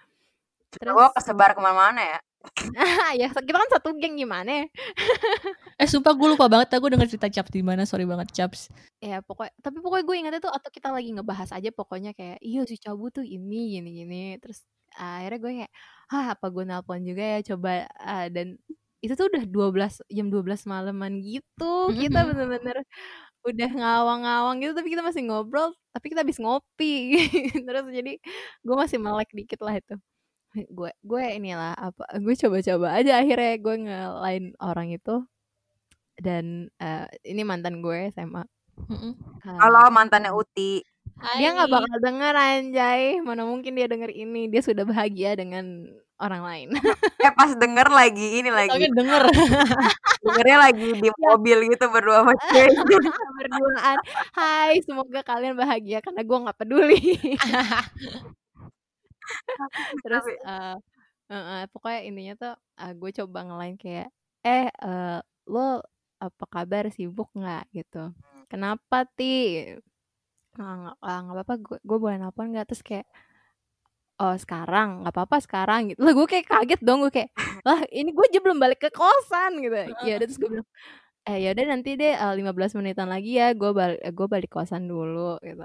Cerita 0.73 0.89
gue 0.97 1.05
Terus 1.05 1.13
kesebar 1.17 1.49
ke 1.53 1.61
mana-mana 1.61 2.01
ya. 2.01 2.19
ya 3.21 3.27
kita 3.31 3.57
kan 3.61 3.69
satu 3.71 3.89
geng 4.01 4.15
gimana. 4.19 4.67
Eh 5.81 5.89
sumpah 5.89 6.13
gue 6.13 6.27
lupa 6.37 6.45
banget 6.53 6.69
aku 6.77 6.85
denger 6.93 7.07
cerita 7.09 7.29
Chaps 7.33 7.49
di 7.53 7.61
mana. 7.65 7.83
Sorry 7.89 8.05
banget 8.05 8.29
Chaps. 8.33 8.69
Ya 9.01 9.19
pokoknya 9.25 9.53
tapi 9.63 9.77
pokoknya 9.81 10.03
gue 10.05 10.15
ingatnya 10.19 10.41
tuh 10.43 10.53
atau 10.53 10.69
kita 10.69 10.89
lagi 10.93 11.09
ngebahas 11.15 11.49
aja 11.57 11.69
pokoknya 11.73 12.11
kayak, 12.13 12.37
"Iya 12.43 12.61
si 12.69 12.75
Cabu 12.77 13.09
tuh 13.09 13.25
ini 13.25 13.75
gini 13.79 13.89
gini." 14.03 14.21
Terus 14.39 14.63
akhirnya 14.97 15.39
gue 15.43 15.51
kayak, 15.63 15.71
"Hah, 16.11 16.25
apa 16.37 16.45
gue 16.53 16.63
nelpon 16.67 17.01
juga 17.07 17.23
ya 17.37 17.39
coba," 17.55 17.87
eee, 17.89 18.25
dan 18.35 18.47
itu 19.03 19.13
tuh 19.19 19.27
udah 19.31 19.43
12 19.49 19.99
jam 20.11 20.27
12 20.31 20.63
malaman 20.69 21.19
gitu. 21.23 21.91
Kita 21.99 22.23
bener-bener 22.27 22.77
udah 23.47 23.69
ngawang-ngawang 23.75 24.55
gitu 24.63 24.73
tapi 24.77 24.89
kita 24.93 25.03
masih 25.05 25.23
ngobrol, 25.29 25.73
tapi 25.95 26.05
kita 26.13 26.23
habis 26.25 26.39
ngopi. 26.43 27.17
Terus 27.67 27.85
jadi 27.91 28.13
gue 28.65 28.75
masih 28.77 28.99
melek 29.01 29.29
dikit 29.35 29.61
lah 29.65 29.75
itu. 29.79 29.95
Gue 30.73 30.91
gue 31.05 31.23
inilah 31.39 31.73
apa, 31.77 32.03
gue 32.21 32.35
coba-coba 32.37 32.87
aja 32.99 33.19
akhirnya 33.21 33.53
gue 33.61 33.75
nge-line 33.87 34.47
orang 34.63 34.89
itu 34.95 35.25
dan, 36.21 36.69
eee, 36.81 37.05
ini 37.33 37.43
mantan 37.47 37.81
gue 37.85 38.09
SMA. 38.13 38.43
Halo 39.61 39.89
mantannya 39.93 40.31
Uti. 40.33 40.81
Dia 41.37 41.47
nggak 41.53 41.69
Hai. 41.69 41.73
bakal 41.73 41.97
denger 42.05 42.33
anjay, 42.37 43.01
mana 43.27 43.41
mungkin 43.49 43.73
dia 43.77 43.87
denger 43.89 44.11
ini, 44.13 44.49
dia 44.51 44.61
sudah 44.61 44.85
bahagia 44.85 45.33
dengan 45.33 45.65
orang 46.21 46.41
lain. 46.49 46.69
Eh 47.21 47.31
pas 47.37 47.51
denger 47.61 47.87
lagi 47.99 48.25
ini 48.41 48.49
lagi. 48.49 48.81
Taunya 48.81 48.89
denger. 48.97 49.23
Dengernya 50.23 50.57
lagi 50.65 50.85
di 51.03 51.09
Ya. 51.23 51.29
mobil 51.29 51.57
gitu 51.71 51.85
berdua 51.93 52.17
sama. 52.25 52.33
Berduaan. 53.39 53.97
Hai, 54.37 54.81
semoga 54.85 55.21
kalian 55.25 55.55
bahagia 55.59 55.99
karena 56.05 56.21
gue 56.25 56.37
nggak 56.43 56.59
peduli. 56.59 56.99
Terus, 60.03 60.25
Tapi 60.25 60.33
eee, 60.43 60.75
heeh, 61.31 61.61
pokoknya 61.73 62.01
intinya 62.07 62.33
tuh, 62.41 62.53
eee, 62.79 62.91
gue 62.99 63.11
coba 63.23 63.39
nge-line 63.47 63.77
kayak, 63.83 64.07
"Eh, 64.47 64.67
eee, 64.83 65.19
lo 65.51 65.59
apa 66.23 66.45
kabar, 66.53 66.83
sibuk 66.95 67.29
nggak?" 67.37 67.63
Gitu. 67.75 67.99
"Kenapa, 68.51 68.97
Ti?" 69.17 69.25
"Eee, 70.59 70.75
nggak 70.79 70.95
nggak 71.01 71.35
apa-apa, 71.35 71.53
gue 71.61 71.77
gue 71.81 71.97
boleh 71.99 72.17
nelpon 72.21 72.53
nggak?" 72.53 72.65
Terus 72.69 72.83
kayak, 72.85 73.05
"Oh 74.21 74.35
sekarang? 74.37 75.03
Nggak 75.03 75.13
apa-apa 75.17 75.37
sekarang," 75.45 75.79
gitu. 75.91 75.99
Lah 76.05 76.13
gue 76.13 76.27
kayak 76.29 76.45
kaget 76.49 76.81
dong, 76.85 76.99
gue 77.05 77.11
kayak, 77.13 77.29
lah 77.67 77.79
ini 77.89 78.09
gue 78.13 78.25
aja 78.29 78.39
belum 78.43 78.57
balik 78.61 78.79
ke 78.85 78.89
kosan 78.93 79.51
gitu 79.63 79.75
ya 80.03 80.13
udah 80.19 80.27
terus 80.27 80.37
gue 80.41 80.49
bilang 80.51 80.67
eh 81.23 81.37
ya 81.39 81.49
udah 81.55 81.65
nanti 81.71 81.95
deh 81.95 82.13
uh, 82.19 82.35
15 82.35 82.75
menitan 82.75 83.07
lagi 83.07 83.39
ya 83.39 83.55
gue 83.55 83.71
balik 83.71 83.99
gue 84.03 84.27
balik 84.27 84.51
kosan 84.51 84.91
dulu 84.91 85.39
gitu 85.39 85.63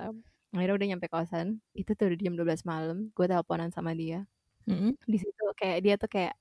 akhirnya 0.55 0.75
udah 0.79 0.89
nyampe 0.95 1.07
kosan 1.11 1.59
itu 1.75 1.91
tuh 1.99 2.15
udah 2.15 2.19
jam 2.23 2.35
12 2.39 2.63
malam 2.63 3.11
gue 3.11 3.27
teleponan 3.27 3.75
sama 3.75 3.91
dia 3.93 4.23
mm-hmm. 4.71 4.93
di 5.03 5.19
situ 5.19 5.45
kayak 5.59 5.79
dia 5.83 5.95
tuh 5.99 6.07
kayak 6.07 6.35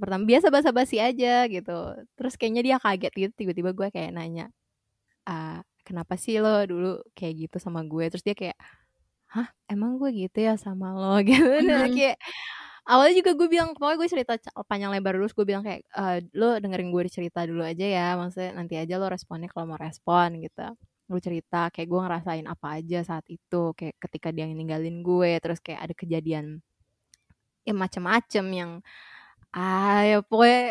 pertama 0.00 0.24
biasa 0.24 0.48
basa-basi 0.48 0.96
aja 0.96 1.44
gitu 1.50 1.78
terus 2.16 2.34
kayaknya 2.40 2.62
dia 2.64 2.76
kaget 2.80 3.12
gitu 3.14 3.32
tiba-tiba 3.44 3.70
gue 3.76 3.88
kayak 3.92 4.10
nanya 4.16 4.48
ah 5.28 5.60
kenapa 5.88 6.20
sih 6.20 6.36
lo 6.36 6.60
dulu 6.68 7.00
kayak 7.16 7.48
gitu 7.48 7.56
sama 7.56 7.80
gue? 7.88 8.04
Terus 8.12 8.24
dia 8.24 8.36
kayak 8.36 8.58
hah 9.32 9.48
emang 9.72 9.96
gue 9.96 10.12
gitu 10.12 10.38
ya 10.44 10.60
sama 10.60 10.92
lo? 10.92 11.16
Gitu. 11.28 11.40
Mm-hmm. 11.40 11.96
kayak 11.96 12.16
awalnya 12.88 13.14
juga 13.20 13.32
gue 13.36 13.48
bilang 13.48 13.72
pokoknya 13.76 13.96
gue 14.00 14.08
cerita 14.08 14.32
panjang 14.68 14.92
lebar 14.92 15.16
dulu 15.16 15.28
gue 15.32 15.46
bilang 15.48 15.64
kayak 15.64 15.84
e, 15.84 16.04
lo 16.36 16.56
dengerin 16.56 16.88
gue 16.88 17.02
cerita 17.12 17.44
dulu 17.44 17.60
aja 17.60 17.84
ya 17.84 18.06
maksudnya 18.16 18.56
nanti 18.56 18.80
aja 18.80 18.96
lo 18.96 19.08
responnya 19.08 19.48
kalau 19.48 19.72
mau 19.72 19.80
respon 19.80 20.40
gitu. 20.44 20.68
Gue 21.08 21.20
cerita 21.24 21.72
kayak 21.72 21.88
gue 21.88 22.00
ngerasain 22.04 22.46
apa 22.48 22.66
aja 22.80 23.00
saat 23.04 23.24
itu 23.32 23.72
kayak 23.72 23.96
ketika 23.96 24.28
dia 24.32 24.44
ninggalin 24.44 25.00
gue 25.00 25.40
terus 25.40 25.60
kayak 25.64 25.88
ada 25.88 25.94
kejadian 25.96 26.60
ya 27.64 27.72
macem-macem 27.76 28.44
yang 28.52 28.70
ah 29.54 30.00
ya 30.04 30.18
pokoknya 30.24 30.62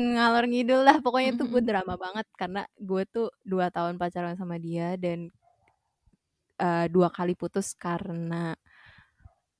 ngalor 0.00 0.44
ngidul 0.48 0.80
lah. 0.84 0.96
Pokoknya 1.04 1.28
itu 1.36 1.44
gue 1.48 1.62
drama 1.64 1.94
banget 2.00 2.26
karena 2.40 2.62
gue 2.76 3.02
tuh 3.08 3.28
dua 3.44 3.68
tahun 3.68 4.00
pacaran 4.00 4.36
sama 4.40 4.56
dia 4.56 4.96
dan 4.96 5.28
uh, 6.60 6.86
dua 6.88 7.08
kali 7.12 7.36
putus 7.36 7.76
karena 7.76 8.56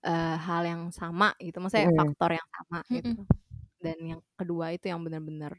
uh, 0.04 0.36
hal 0.40 0.62
yang 0.64 0.82
sama 0.92 1.36
gitu. 1.40 1.60
Maksudnya 1.60 1.92
mm. 1.92 1.98
faktor 1.98 2.30
yang 2.38 2.48
sama 2.56 2.78
mm 2.82 2.88
-hmm. 2.88 2.96
gitu 2.96 3.22
dan 3.84 3.98
yang 4.00 4.20
kedua 4.40 4.72
itu 4.72 4.88
yang 4.88 5.04
benar-benar 5.04 5.52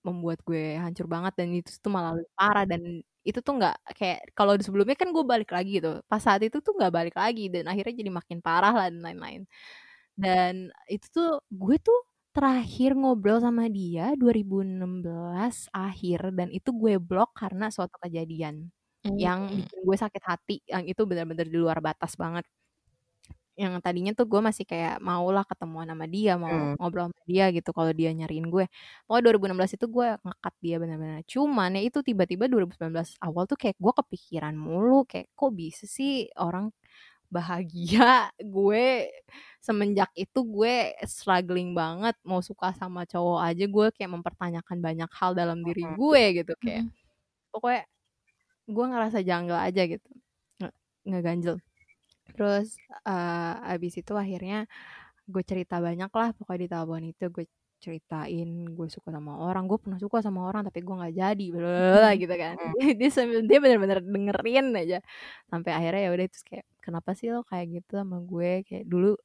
membuat 0.00 0.40
gue 0.48 0.80
hancur 0.80 1.04
banget 1.04 1.36
dan 1.36 1.52
itu 1.52 1.76
tuh 1.76 1.92
malah 1.92 2.16
lebih 2.16 2.32
parah 2.32 2.64
dan 2.64 3.04
itu 3.20 3.38
tuh 3.44 3.52
nggak 3.60 3.76
kayak 4.00 4.32
kalau 4.32 4.56
sebelumnya 4.56 4.96
kan 4.96 5.12
gue 5.12 5.24
balik 5.28 5.52
lagi 5.52 5.76
gitu. 5.76 6.00
Pas 6.08 6.24
saat 6.24 6.40
itu 6.40 6.56
tuh 6.64 6.72
nggak 6.72 6.88
balik 6.88 7.16
lagi 7.20 7.52
dan 7.52 7.68
akhirnya 7.68 7.92
jadi 8.00 8.08
makin 8.08 8.38
parah 8.40 8.72
lah 8.72 8.88
dan 8.88 9.04
lain-lain. 9.04 9.44
Dan 10.16 10.72
itu 10.88 11.04
tuh 11.12 11.44
gue 11.52 11.76
tuh 11.84 12.00
terakhir 12.30 12.94
ngobrol 12.94 13.42
sama 13.42 13.66
dia 13.66 14.14
2016 14.14 15.02
akhir 15.74 16.20
dan 16.34 16.48
itu 16.54 16.70
gue 16.70 16.94
blok 17.02 17.34
karena 17.34 17.68
suatu 17.74 17.98
kejadian 17.98 18.70
mm. 19.02 19.18
yang 19.18 19.50
bikin 19.50 19.78
gue 19.82 19.96
sakit 19.98 20.22
hati 20.22 20.56
yang 20.70 20.86
itu 20.86 21.02
benar-benar 21.02 21.46
di 21.50 21.58
luar 21.58 21.82
batas 21.82 22.14
banget 22.14 22.46
yang 23.60 23.76
tadinya 23.84 24.16
tuh 24.16 24.24
gue 24.24 24.40
masih 24.40 24.64
kayak 24.64 24.96
mau 25.04 25.28
lah 25.28 25.44
ketemu 25.44 25.84
sama 25.84 26.06
dia 26.08 26.32
mau 26.40 26.48
hmm. 26.48 26.80
ngobrol 26.80 27.12
sama 27.12 27.22
dia 27.28 27.52
gitu 27.52 27.70
kalau 27.76 27.92
dia 27.92 28.08
nyariin 28.16 28.48
gue 28.48 28.64
pokoknya 29.04 29.36
2016 29.36 29.76
itu 29.76 29.86
gue 29.92 30.08
ngekat 30.16 30.54
dia 30.64 30.76
benar-benar 30.80 31.20
cuman 31.28 31.70
ya 31.76 31.82
itu 31.84 31.98
tiba-tiba 32.00 32.48
2019 32.48 33.20
awal 33.20 33.44
tuh 33.44 33.58
kayak 33.60 33.76
gue 33.76 33.92
kepikiran 34.00 34.56
mulu 34.56 35.04
kayak 35.04 35.28
kok 35.36 35.52
bisa 35.52 35.84
sih 35.84 36.32
orang 36.40 36.72
bahagia 37.30 38.28
gue 38.42 39.08
semenjak 39.62 40.10
itu 40.18 40.40
gue 40.42 40.92
struggling 41.06 41.72
banget 41.72 42.18
mau 42.26 42.42
suka 42.42 42.74
sama 42.74 43.06
cowok 43.06 43.40
aja 43.46 43.64
gue 43.70 43.86
kayak 43.94 44.10
mempertanyakan 44.10 44.78
banyak 44.82 45.10
hal 45.14 45.32
dalam 45.32 45.62
diri 45.62 45.86
gue 45.94 46.22
gitu 46.42 46.52
kayak 46.58 46.90
pokoknya 47.54 47.86
gue 48.66 48.84
ngerasa 48.86 49.18
janggal 49.22 49.58
aja 49.58 49.82
gitu 49.86 50.10
nggak 51.06 51.22
ganjel 51.24 51.56
terus 52.36 52.76
uh, 53.08 53.58
abis 53.72 53.98
itu 54.00 54.12
akhirnya 54.14 54.68
gue 55.26 55.42
cerita 55.46 55.78
banyak 55.78 56.10
lah 56.10 56.30
pokoknya 56.34 56.60
di 56.66 56.68
telepon 56.68 57.04
itu 57.06 57.24
gue 57.30 57.46
ceritain 57.80 58.48
gue 58.76 58.88
suka 58.92 59.08
sama 59.08 59.40
orang 59.40 59.64
gue 59.64 59.78
pernah 59.80 59.96
suka 59.96 60.20
sama 60.20 60.44
orang 60.44 60.68
tapi 60.68 60.84
gue 60.84 60.94
nggak 60.94 61.14
jadi 61.16 61.46
bla 61.50 62.10
gitu 62.20 62.34
kan. 62.36 62.54
dia 63.00 63.10
dia 63.48 63.58
benar-benar 63.58 63.98
dengerin 64.04 64.66
aja. 64.76 64.98
Sampai 65.48 65.72
akhirnya 65.72 66.00
ya 66.06 66.10
udah 66.12 66.26
itu 66.28 66.38
kayak 66.44 66.66
kenapa 66.84 67.10
sih 67.16 67.32
lo 67.32 67.40
kayak 67.48 67.80
gitu 67.80 67.96
sama 67.96 68.20
gue? 68.20 68.62
Kayak 68.68 68.84
dulu 68.84 69.16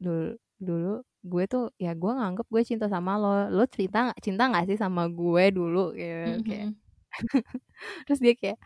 dulu 0.00 0.36
dulu 0.56 0.94
gue 1.26 1.44
tuh 1.48 1.64
ya 1.76 1.92
gue 1.92 2.12
nganggep 2.16 2.46
gue 2.48 2.62
cinta 2.64 2.86
sama 2.88 3.20
lo. 3.20 3.52
Lo 3.52 3.64
cerita 3.68 4.10
cinta 4.24 4.48
nggak 4.48 4.72
sih 4.72 4.78
sama 4.80 5.04
gue 5.12 5.44
dulu? 5.52 5.92
Gitu 5.92 6.40
kayak 6.48 6.72
terus 8.08 8.20
dia 8.24 8.34
kayak 8.34 8.58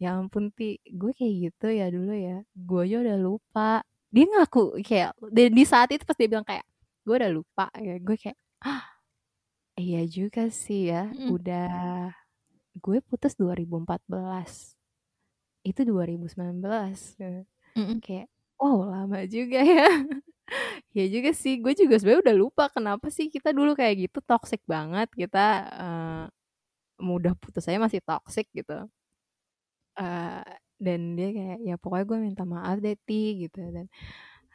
ya 0.00 0.18
ampun 0.18 0.50
ti 0.50 0.80
gue 0.88 1.12
kayak 1.12 1.34
gitu 1.52 1.66
ya 1.68 1.92
dulu 1.92 2.12
ya. 2.16 2.40
Gue 2.56 2.88
aja 2.88 2.96
udah 3.04 3.18
lupa. 3.20 3.84
Dia 4.08 4.24
ngaku 4.24 4.80
kayak 4.80 5.12
di, 5.28 5.52
di 5.52 5.64
saat 5.68 5.92
itu 5.92 6.06
pas 6.08 6.16
dia 6.16 6.30
bilang 6.32 6.46
kayak 6.46 6.64
gue 7.04 7.14
udah 7.20 7.32
lupa 7.32 7.68
ya 7.76 8.00
gue 8.00 8.16
kayak 8.16 8.38
iya 9.84 10.02
juga 10.08 10.48
sih 10.48 10.90
ya 10.90 11.12
udah 11.30 12.10
gue 12.74 12.98
putus 13.06 13.38
2014 13.38 14.74
itu 15.64 15.80
2019 15.86 16.60
mm. 17.78 17.98
kayak 18.02 18.28
wow 18.60 18.88
lama 18.88 19.24
juga 19.28 19.60
ya. 19.62 19.88
Ya 20.92 21.08
juga 21.08 21.32
sih 21.32 21.56
gue 21.56 21.72
juga 21.72 21.96
sebenarnya 21.96 22.30
udah 22.30 22.36
lupa 22.36 22.64
kenapa 22.68 23.08
sih 23.08 23.32
kita 23.32 23.56
dulu 23.56 23.72
kayak 23.72 24.06
gitu 24.06 24.20
toxic 24.20 24.60
banget 24.68 25.08
kita 25.16 25.46
uh, 25.72 26.24
mudah 27.00 27.32
putus 27.40 27.64
saya 27.64 27.80
masih 27.80 28.04
toxic 28.04 28.46
gitu. 28.52 28.84
Uh, 29.96 30.44
dan 30.76 31.16
dia 31.16 31.32
kayak 31.32 31.58
ya 31.64 31.74
pokoknya 31.80 32.04
gue 32.04 32.18
minta 32.28 32.44
maaf 32.44 32.76
deh 32.84 32.92
ti 33.08 33.48
gitu 33.48 33.56
dan 33.72 33.88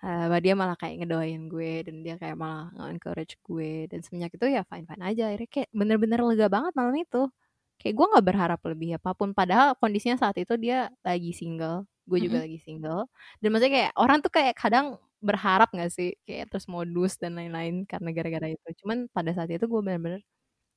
uh, 0.03 0.39
dia 0.41 0.53
malah 0.55 0.75
kayak 0.79 1.03
ngedoain 1.03 1.47
gue 1.51 1.73
dan 1.87 1.95
dia 2.05 2.15
kayak 2.21 2.37
malah 2.39 2.71
encourage 2.91 3.35
gue 3.43 3.87
dan 3.91 3.99
semenjak 4.05 4.31
itu 4.35 4.45
ya 4.49 4.61
fine 4.67 4.85
fine 4.89 5.03
aja. 5.03 5.23
Akhirnya 5.31 5.49
kayak 5.49 5.69
bener-bener 5.75 6.19
lega 6.23 6.47
banget 6.51 6.73
malam 6.75 6.95
itu. 6.97 7.27
Kayak 7.79 7.95
gue 7.95 8.05
nggak 8.11 8.25
berharap 8.27 8.59
lebih 8.67 8.89
apa 8.99 9.11
pun. 9.15 9.29
Padahal 9.31 9.75
kondisinya 9.79 10.17
saat 10.19 10.35
itu 10.39 10.53
dia 10.59 10.91
lagi 11.03 11.31
single 11.35 11.87
gue 12.09 12.19
juga 12.25 12.41
mm 12.41 12.41
-hmm. 12.41 12.45
lagi 12.49 12.59
single. 12.65 13.01
Dan 13.41 13.47
maksudnya 13.53 13.73
kayak 13.77 13.91
orang 14.01 14.17
tuh 14.25 14.31
kayak 14.33 14.55
kadang 14.57 14.85
berharap 15.21 15.69
gak 15.75 15.91
sih? 15.93 16.15
Kayak 16.25 16.49
terus 16.51 16.65
modus 16.71 17.19
dan 17.21 17.37
lain-lain 17.37 17.85
karena 17.85 18.09
gara-gara 18.15 18.47
itu. 18.49 18.67
Cuman 18.83 19.07
pada 19.13 19.31
saat 19.35 19.49
itu 19.51 19.65
gue 19.69 19.81
bener-bener 19.85 20.21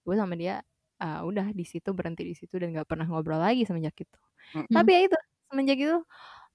gue 0.03 0.15
sama 0.19 0.35
dia 0.35 0.61
uh, 1.03 1.21
udah 1.27 1.51
di 1.51 1.65
situ 1.67 1.91
berhenti 1.91 2.23
di 2.23 2.35
situ 2.39 2.55
dan 2.63 2.75
nggak 2.75 2.87
pernah 2.91 3.07
ngobrol 3.11 3.43
lagi 3.43 3.67
semenjak 3.67 3.95
itu. 3.99 4.19
Mm-hmm. 4.53 4.75
tapi 4.75 4.91
ya 4.91 5.01
itu 5.07 5.19
semenjak 5.49 5.79
itu 5.79 5.99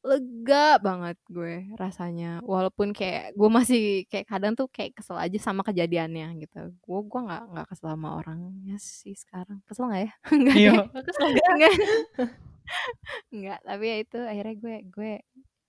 lega 0.06 0.78
banget 0.82 1.18
gue 1.30 1.66
rasanya. 1.80 2.40
Walaupun 2.46 2.94
kayak 2.94 3.34
gue 3.34 3.50
masih 3.50 3.82
kayak 4.12 4.28
kadang 4.30 4.54
tuh 4.54 4.68
kayak 4.70 4.94
kesel 4.98 5.18
aja 5.18 5.38
sama 5.42 5.62
kejadiannya 5.66 6.38
gitu. 6.44 6.74
Gue 6.84 7.00
gue 7.06 7.22
nggak 7.28 7.44
nggak 7.54 7.68
kesel 7.72 7.88
sama 7.94 8.10
orangnya 8.20 8.76
sih 8.80 9.16
sekarang. 9.18 9.60
Kesel 9.68 9.90
nggak 9.90 10.04
ya? 10.06 10.12
Nggak 10.42 10.56
iya. 10.60 10.72
kesel 11.08 11.28
nggak. 11.34 11.74
Nggak 13.32 13.60
tapi 13.64 13.84
ya 13.88 13.96
itu 14.04 14.18
akhirnya 14.20 14.56
gue 14.60 14.76
gue 14.92 15.12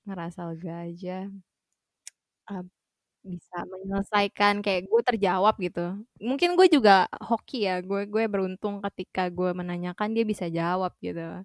ngerasa 0.09 0.41
lega 0.51 0.75
aja. 0.89 1.17
Uh, 2.49 2.65
bisa 3.27 3.59
menyelesaikan 3.69 4.65
kayak 4.65 4.89
gue 4.89 5.01
terjawab 5.05 5.55
gitu. 5.61 6.01
Mungkin 6.23 6.57
gue 6.59 6.69
juga 6.73 7.07
hoki 7.21 7.69
ya, 7.69 7.81
gue 7.85 8.09
gue 8.09 8.25
beruntung 8.31 8.81
ketika 8.85 9.29
gue 9.29 9.51
menanyakan 9.53 10.11
dia 10.17 10.25
bisa 10.25 10.47
jawab 10.49 10.95
gitu. 11.05 11.45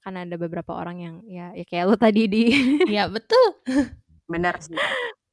Karena 0.00 0.24
ada 0.24 0.36
beberapa 0.40 0.72
orang 0.76 0.96
yang 1.00 1.14
ya 1.28 1.52
ya 1.52 1.64
kayak 1.68 1.84
lo 1.86 1.96
tadi 1.96 2.24
di 2.26 2.42
Iya, 2.88 3.08
betul. 3.12 3.60
Benar 4.26 4.60
sih. 4.64 4.76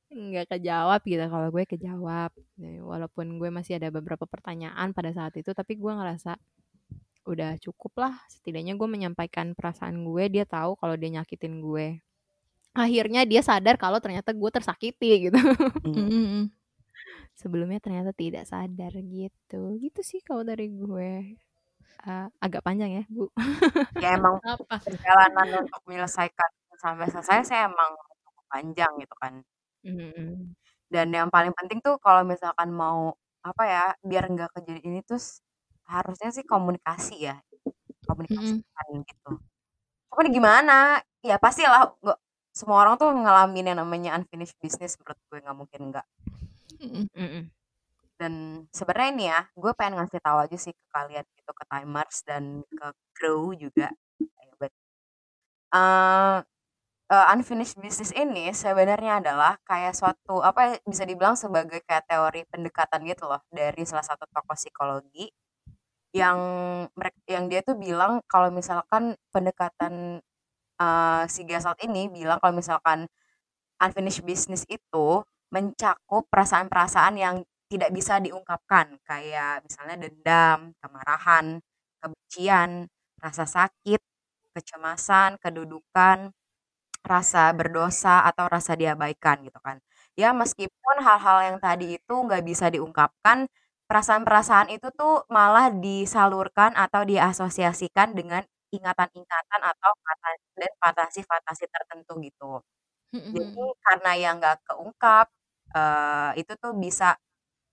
Nggak 0.07 0.57
kejawab 0.57 1.01
gitu, 1.03 1.23
kalau 1.27 1.47
gue 1.51 1.63
kejawab. 1.63 2.31
Walaupun 2.59 3.39
gue 3.39 3.49
masih 3.51 3.79
ada 3.79 3.91
beberapa 3.91 4.27
pertanyaan 4.27 4.91
pada 4.91 5.11
saat 5.15 5.35
itu, 5.39 5.51
tapi 5.55 5.79
gue 5.79 5.91
ngerasa 5.91 6.35
udah 7.27 7.59
cukup 7.59 8.07
lah. 8.07 8.15
Setidaknya 8.31 8.75
gue 8.75 8.87
menyampaikan 8.87 9.51
perasaan 9.55 10.03
gue, 10.03 10.23
dia 10.31 10.43
tahu 10.47 10.79
kalau 10.79 10.95
dia 10.95 11.19
nyakitin 11.19 11.59
gue 11.59 12.03
akhirnya 12.77 13.25
dia 13.25 13.41
sadar 13.41 13.73
kalau 13.81 13.97
ternyata 13.97 14.29
gue 14.29 14.51
tersakiti 14.53 15.27
gitu. 15.27 15.39
Mm. 15.81 16.53
Sebelumnya 17.33 17.81
ternyata 17.81 18.13
tidak 18.13 18.45
sadar 18.45 18.93
gitu. 19.01 19.81
Gitu 19.81 19.99
sih 20.05 20.21
kalau 20.21 20.45
dari 20.45 20.69
gue. 20.69 21.41
Uh, 22.05 22.27
agak 22.37 22.61
panjang 22.61 23.01
ya, 23.01 23.03
Bu. 23.09 23.29
ya 23.97 24.13
emang 24.15 24.37
apa 24.45 24.77
perjalanan 24.81 25.65
untuk 25.65 25.81
menyelesaikan 25.89 26.49
sampai 26.77 27.09
selesai 27.09 27.47
saya 27.47 27.65
emang 27.67 27.97
cukup 28.21 28.45
panjang 28.51 28.91
gitu 29.01 29.15
kan. 29.17 29.33
Mm. 29.81 30.53
Dan 30.87 31.07
yang 31.09 31.27
paling 31.33 31.51
penting 31.57 31.81
tuh 31.81 31.97
kalau 31.97 32.21
misalkan 32.21 32.69
mau 32.69 33.17
apa 33.41 33.63
ya 33.65 33.85
biar 34.03 34.29
nggak 34.29 34.51
kejadian 34.55 34.99
ini 34.99 35.01
terus 35.01 35.41
harusnya 35.87 36.29
sih 36.35 36.43
komunikasi 36.43 37.31
ya 37.31 37.41
komunikasi 38.05 38.61
mm. 38.61 39.03
gitu. 39.03 39.31
Tapi 40.13 40.29
gimana? 40.29 41.01
Ya 41.25 41.41
pastilah 41.41 41.97
semua 42.53 42.81
orang 42.85 42.97
tuh 42.97 43.13
ngalamin 43.13 43.73
yang 43.73 43.79
namanya 43.85 44.17
unfinished 44.17 44.57
business 44.57 44.97
menurut 44.97 45.19
gue 45.29 45.37
nggak 45.45 45.57
mungkin 45.57 45.81
enggak 45.93 46.07
dan 48.19 48.65
sebenarnya 48.73 49.09
ini 49.13 49.25
ya 49.29 49.39
gue 49.53 49.71
pengen 49.77 50.01
ngasih 50.01 50.21
tahu 50.21 50.37
aja 50.43 50.57
sih 50.57 50.73
ke 50.73 50.85
kalian 50.91 51.25
gitu 51.37 51.51
ke 51.53 51.63
timers 51.69 52.17
dan 52.25 52.43
ke 52.67 52.87
crew 53.13 53.53
juga. 53.57 53.93
Uh, 55.67 56.39
uh, 57.11 57.25
unfinished 57.35 57.75
business 57.79 58.15
ini 58.15 58.51
sebenarnya 58.55 59.19
adalah 59.19 59.59
kayak 59.67 59.95
suatu 59.95 60.39
apa 60.39 60.75
ya, 60.75 60.75
bisa 60.87 61.03
dibilang 61.03 61.35
sebagai 61.35 61.83
kayak 61.83 62.07
teori 62.07 62.47
pendekatan 62.47 63.03
gitu 63.03 63.27
loh 63.27 63.43
dari 63.51 63.83
salah 63.83 64.05
satu 64.05 64.23
tokoh 64.31 64.55
psikologi 64.55 65.27
yang 66.15 66.39
mereka 66.95 67.19
yang 67.27 67.45
dia 67.51 67.59
tuh 67.61 67.75
bilang 67.75 68.23
kalau 68.31 68.47
misalkan 68.49 69.19
pendekatan 69.29 70.23
uh, 70.79 71.23
si 71.27 71.43
Gasalt 71.43 71.77
ini 71.83 72.07
bilang 72.07 72.39
kalau 72.39 72.55
misalkan 72.55 73.11
unfinished 73.83 74.23
business 74.23 74.63
itu 74.71 75.21
mencakup 75.51 76.27
perasaan-perasaan 76.31 77.15
yang 77.19 77.35
tidak 77.71 77.89
bisa 77.95 78.19
diungkapkan 78.23 78.95
kayak 79.07 79.63
misalnya 79.67 79.95
dendam, 80.07 80.73
kemarahan, 80.81 81.59
kebencian, 82.01 82.87
rasa 83.19 83.43
sakit, 83.47 83.99
kecemasan, 84.55 85.37
kedudukan, 85.43 86.31
rasa 87.05 87.51
berdosa 87.55 88.25
atau 88.29 88.45
rasa 88.51 88.73
diabaikan 88.79 89.41
gitu 89.47 89.59
kan. 89.63 89.77
Ya 90.19 90.33
meskipun 90.35 90.95
hal-hal 91.05 91.37
yang 91.53 91.57
tadi 91.61 91.97
itu 91.99 92.13
nggak 92.25 92.43
bisa 92.45 92.67
diungkapkan, 92.73 93.47
perasaan-perasaan 93.89 94.69
itu 94.75 94.87
tuh 94.99 95.23
malah 95.31 95.71
disalurkan 95.71 96.75
atau 96.75 97.01
diasosiasikan 97.07 98.11
dengan 98.17 98.43
ingatan-ingatan 98.75 99.61
atau 99.63 99.91
kata 100.03 100.29
dan 100.59 100.71
fantasi-fantasi 100.83 101.65
tertentu 101.71 102.13
gitu. 102.27 102.51
Jadi 103.35 103.63
karena 103.85 104.11
yang 104.17 104.35
nggak 104.41 104.57
keungkap, 104.67 105.27
uh, 105.75 106.31
itu 106.39 106.53
tuh 106.59 106.73
bisa 106.77 107.15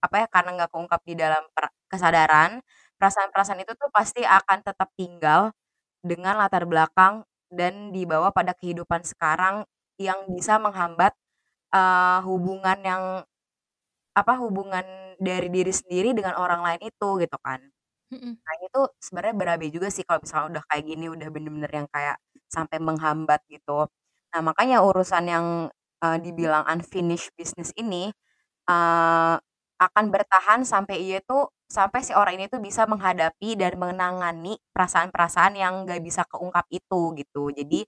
apa 0.04 0.16
ya, 0.24 0.28
karena 0.30 0.50
nggak 0.60 0.70
keungkap 0.74 1.00
di 1.08 1.14
dalam 1.18 1.44
kesadaran, 1.90 2.60
perasaan-perasaan 3.00 3.60
itu 3.64 3.72
tuh 3.78 3.90
pasti 3.94 4.22
akan 4.26 4.58
tetap 4.66 4.88
tinggal 4.98 5.52
dengan 6.04 6.36
latar 6.40 6.64
belakang 6.68 7.24
dan 7.52 7.90
dibawa 7.94 8.30
pada 8.34 8.52
kehidupan 8.56 9.02
sekarang 9.06 9.64
yang 10.00 10.26
bisa 10.32 10.58
menghambat, 10.62 11.14
uh, 11.74 12.20
hubungan 12.26 12.78
yang 12.84 13.04
apa, 14.14 14.32
hubungan 14.38 14.86
dari 15.18 15.48
diri 15.50 15.72
sendiri 15.74 16.14
dengan 16.14 16.38
orang 16.38 16.62
lain 16.66 16.80
itu 16.90 17.08
gitu 17.22 17.38
kan. 17.42 17.60
Nah 18.46 18.52
ini 18.60 18.66
tuh 18.74 18.86
sebenarnya 19.00 19.34
berabe 19.36 19.66
juga 19.72 19.88
sih 19.92 20.04
kalau 20.06 20.20
misalnya 20.24 20.46
udah 20.60 20.64
kayak 20.70 20.84
gini, 20.88 21.06
udah 21.12 21.28
bener-bener 21.32 21.72
yang 21.72 21.88
kayak 21.90 22.16
sampai 22.50 22.78
menghambat 22.82 23.40
gitu. 23.50 23.88
Nah 24.34 24.40
makanya 24.44 24.82
urusan 24.84 25.24
yang, 25.28 25.46
uh, 26.04 26.18
dibilang 26.20 26.64
unfinished 26.68 27.32
business 27.38 27.72
ini, 27.78 28.12
uh, 28.70 29.38
akan 29.90 30.10
bertahan 30.14 30.60
sampai 30.66 30.96
ia 31.02 31.18
tuh 31.24 31.50
sampai 31.68 32.00
si 32.06 32.12
orang 32.14 32.38
ini 32.38 32.46
tuh 32.52 32.60
bisa 32.62 32.84
menghadapi 32.86 33.56
dan 33.58 33.74
menangani 33.80 34.56
perasaan-perasaan 34.74 35.54
yang 35.58 35.74
gak 35.88 36.00
bisa 36.04 36.22
keungkap 36.28 36.66
itu 36.70 37.14
gitu. 37.18 37.50
Jadi 37.54 37.84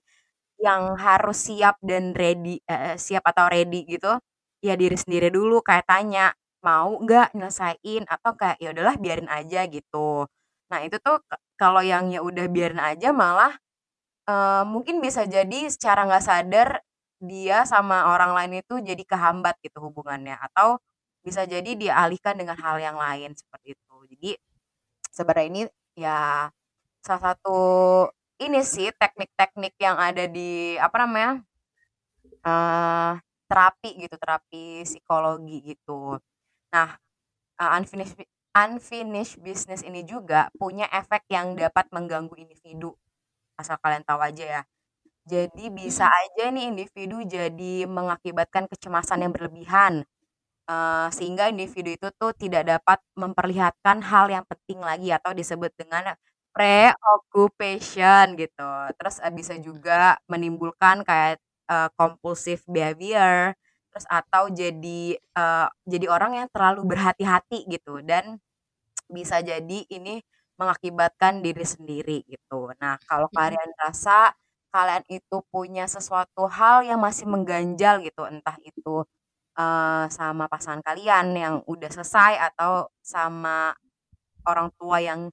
yang 0.57 0.97
harus 0.97 1.37
siap 1.49 1.77
dan 1.85 2.13
ready 2.17 2.57
uh, 2.69 2.97
siap 2.97 3.21
atau 3.29 3.45
ready 3.49 3.85
gitu, 3.85 4.17
ya 4.65 4.73
diri 4.79 4.97
sendiri 4.97 5.29
dulu 5.29 5.61
kayak 5.61 5.85
tanya, 5.89 6.33
mau 6.65 6.97
nggak 6.97 7.37
nyelesain 7.37 8.03
atau 8.09 8.31
kayak 8.39 8.57
ya 8.61 8.73
udahlah 8.73 8.97
biarin 8.97 9.29
aja 9.29 9.65
gitu. 9.69 10.25
Nah 10.73 10.79
itu 10.85 10.97
tuh 11.01 11.21
kalau 11.61 11.81
yang 11.85 12.09
ya 12.13 12.21
udah 12.25 12.45
biarin 12.49 12.81
aja 12.81 13.13
malah 13.13 13.53
uh, 14.29 14.63
mungkin 14.67 14.99
bisa 15.03 15.25
jadi 15.27 15.69
secara 15.71 16.05
nggak 16.07 16.23
sadar 16.25 16.69
dia 17.21 17.65
sama 17.65 18.13
orang 18.13 18.31
lain 18.37 18.53
itu 18.61 18.77
jadi 18.81 19.03
kehambat 19.07 19.57
gitu 19.65 19.81
hubungannya 19.81 20.37
atau 20.37 20.77
bisa 21.27 21.43
jadi 21.43 21.71
dialihkan 21.83 22.35
dengan 22.39 22.55
hal 22.63 22.77
yang 22.79 22.95
lain 22.95 23.35
seperti 23.35 23.75
itu. 23.75 23.95
Jadi 24.15 24.31
sebenarnya 25.11 25.47
ini 25.51 25.61
ya 25.99 26.49
salah 27.05 27.23
satu 27.33 27.59
ini 28.45 28.59
sih 28.63 28.89
teknik-teknik 28.95 29.73
yang 29.81 29.97
ada 29.97 30.25
di 30.29 30.77
apa 30.77 30.95
namanya 31.03 31.31
uh, 32.45 33.11
terapi 33.49 33.89
gitu 34.03 34.15
terapi 34.19 34.83
psikologi 34.87 35.75
gitu. 35.75 36.19
Nah 36.73 36.89
uh, 37.61 37.71
unfinished 37.77 38.19
unfinished 38.57 39.37
business 39.41 39.81
ini 39.85 40.01
juga 40.05 40.49
punya 40.57 40.89
efek 40.91 41.25
yang 41.31 41.53
dapat 41.57 41.87
mengganggu 41.93 42.33
individu 42.39 42.93
asal 43.59 43.77
kalian 43.81 44.05
tahu 44.07 44.21
aja 44.21 44.45
ya. 44.45 44.61
Jadi 45.27 45.67
bisa 45.73 46.07
aja 46.07 46.49
nih 46.55 46.71
individu 46.71 47.19
jadi 47.27 47.83
mengakibatkan 47.89 48.65
kecemasan 48.71 49.27
yang 49.27 49.33
berlebihan, 49.35 50.07
uh, 50.69 51.07
sehingga 51.11 51.49
individu 51.51 51.95
itu 51.95 52.07
tuh 52.19 52.31
tidak 52.37 52.63
dapat 52.67 52.99
memperlihatkan 53.17 54.03
hal 54.05 54.27
yang 54.31 54.45
penting 54.47 54.79
lagi 54.83 55.09
atau 55.15 55.31
disebut 55.35 55.71
dengan 55.79 56.13
preoccupation 56.55 58.35
gitu. 58.39 58.69
Terus 58.99 59.15
uh, 59.23 59.33
bisa 59.33 59.55
juga 59.61 60.17
menimbulkan 60.31 61.03
kayak 61.07 61.39
uh, 61.71 61.89
compulsive 61.97 62.61
behavior, 62.67 63.55
terus 63.91 64.05
atau 64.11 64.49
jadi 64.51 65.17
uh, 65.37 65.67
jadi 65.87 66.05
orang 66.11 66.31
yang 66.43 66.47
terlalu 66.53 66.85
berhati-hati 66.95 67.65
gitu 67.69 68.01
dan 68.05 68.39
bisa 69.11 69.39
jadi 69.43 69.79
ini 69.89 70.23
mengakibatkan 70.59 71.39
diri 71.45 71.63
sendiri 71.65 72.17
gitu. 72.27 72.73
Nah, 72.81 72.97
kalau 73.05 73.29
kalian 73.31 73.69
rasa 73.77 74.33
kalian 74.73 75.03
itu 75.09 75.37
punya 75.53 75.85
sesuatu 75.87 76.49
hal 76.49 76.83
yang 76.85 76.99
masih 76.99 77.25
mengganjal 77.29 78.03
gitu, 78.03 78.25
entah 78.27 78.57
itu 78.65 79.05
uh, 79.59 80.05
sama 80.11 80.45
pasangan 80.51 80.81
kalian 80.85 81.25
yang 81.35 81.55
udah 81.67 81.89
selesai 81.91 82.39
atau 82.53 82.87
sama 83.03 83.73
orang 84.47 84.69
tua 84.79 84.99
yang 85.03 85.29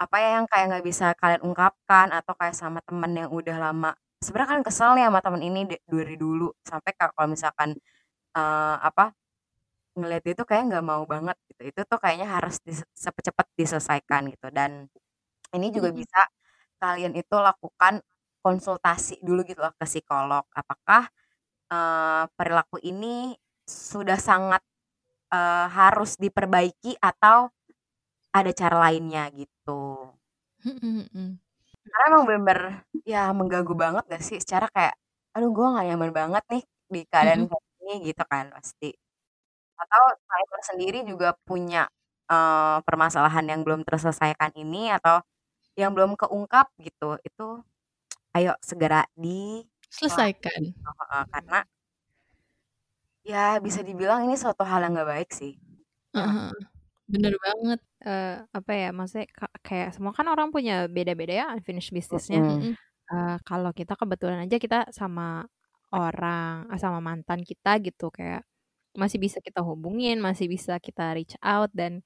apa 0.00 0.16
ya 0.20 0.28
yang 0.42 0.46
kayak 0.50 0.64
nggak 0.74 0.86
bisa 0.86 1.06
kalian 1.20 1.42
ungkapkan 1.46 2.10
atau 2.12 2.34
kayak 2.38 2.56
sama 2.58 2.80
temen 2.84 3.12
yang 3.16 3.30
udah 3.32 3.56
lama. 3.58 3.90
Sebenarnya 4.22 4.50
kan 4.60 4.62
kesel 4.66 4.90
nih 4.98 5.06
sama 5.08 5.20
temen 5.24 5.42
ini 5.44 5.60
dari 5.86 6.16
dulu. 6.18 6.50
Sampai 6.66 6.92
kalau 6.98 7.28
misalkan 7.30 7.70
uh, 8.36 8.76
apa 8.82 9.14
ngeliat 9.98 10.22
dia 10.26 10.34
tuh 10.38 10.46
kayak 10.48 10.62
nggak 10.70 10.84
mau 10.86 11.02
banget 11.06 11.36
gitu. 11.50 11.62
Itu 11.70 11.80
tuh 11.90 11.98
kayaknya 12.02 12.28
harus 12.30 12.58
cepet-cepet 13.04 13.46
diselesaikan 13.58 14.22
gitu. 14.34 14.48
Dan 14.54 14.88
ini 15.56 15.68
juga 15.74 15.90
bisa 15.94 16.20
kalian 16.82 17.14
itu 17.18 17.36
lakukan 17.38 18.02
konsultasi 18.44 19.20
dulu 19.24 19.42
gitu 19.48 19.60
loh 19.64 19.72
ke 19.78 19.86
psikolog. 19.88 20.44
Apakah 20.54 21.08
uh, 21.72 22.24
perilaku 22.36 22.78
ini 22.84 23.34
sudah 23.64 24.20
sangat 24.20 24.62
uh, 25.32 25.66
harus 25.68 26.16
diperbaiki 26.20 26.96
atau 27.00 27.48
ada 28.34 28.50
cara 28.52 28.90
lainnya 28.90 29.30
gitu. 29.34 30.10
Karena 31.84 32.04
emang 32.10 32.24
bener 32.24 32.58
ya 33.04 33.30
mengganggu 33.30 33.74
banget 33.76 34.04
gak 34.08 34.24
sih? 34.24 34.38
Secara 34.40 34.66
kayak 34.72 34.94
aduh 35.34 35.50
gue 35.50 35.66
gak 35.66 35.86
nyaman 35.90 36.12
banget 36.14 36.44
nih 36.50 36.64
di 36.88 37.00
keadaan 37.10 37.46
kayak 37.50 37.64
gini 37.78 37.94
gitu 38.10 38.22
kan 38.26 38.50
pasti. 38.54 38.90
Atau 39.78 40.02
cyber 40.24 40.60
sendiri 40.64 40.98
juga 41.04 41.34
punya 41.44 41.86
uh, 42.30 42.78
permasalahan 42.86 43.44
yang 43.50 43.60
belum 43.66 43.82
terselesaikan 43.84 44.54
ini 44.56 44.90
atau 44.94 45.20
yang 45.74 45.90
belum 45.90 46.14
keungkap 46.14 46.70
gitu 46.78 47.18
itu 47.26 47.46
ayo 48.34 48.54
segera 48.62 49.06
di 49.14 49.62
selesaikan. 49.90 50.74
Uh, 50.82 51.24
karena 51.30 51.66
ya 53.24 53.58
bisa 53.58 53.80
dibilang 53.80 54.28
ini 54.28 54.36
suatu 54.36 54.62
hal 54.62 54.84
yang 54.84 54.92
nggak 54.94 55.10
baik 55.10 55.30
sih 55.32 55.56
uh, 56.14 56.52
bener 57.08 57.34
banget 57.40 57.80
uh, 58.04 58.44
apa 58.52 58.72
ya 58.72 58.88
maksudnya 58.92 59.26
kayak 59.64 59.96
semua 59.96 60.12
kan 60.12 60.28
orang 60.28 60.52
punya 60.52 60.86
beda-beda 60.86 61.32
ya 61.32 61.46
unfinished 61.52 61.90
businessnya 61.90 62.40
mm 62.40 62.48
-hmm. 62.60 62.72
uh, 63.10 63.36
kalau 63.42 63.72
kita 63.72 63.96
kebetulan 63.96 64.44
aja 64.44 64.56
kita 64.60 64.88
sama 64.92 65.48
orang 65.94 66.68
sama 66.76 67.00
mantan 67.00 67.40
kita 67.42 67.80
gitu 67.80 68.12
kayak 68.12 68.44
masih 68.94 69.18
bisa 69.18 69.42
kita 69.42 69.60
hubungin, 69.60 70.22
masih 70.22 70.46
bisa 70.46 70.78
kita 70.78 71.12
reach 71.18 71.34
out 71.42 71.70
dan 71.74 72.00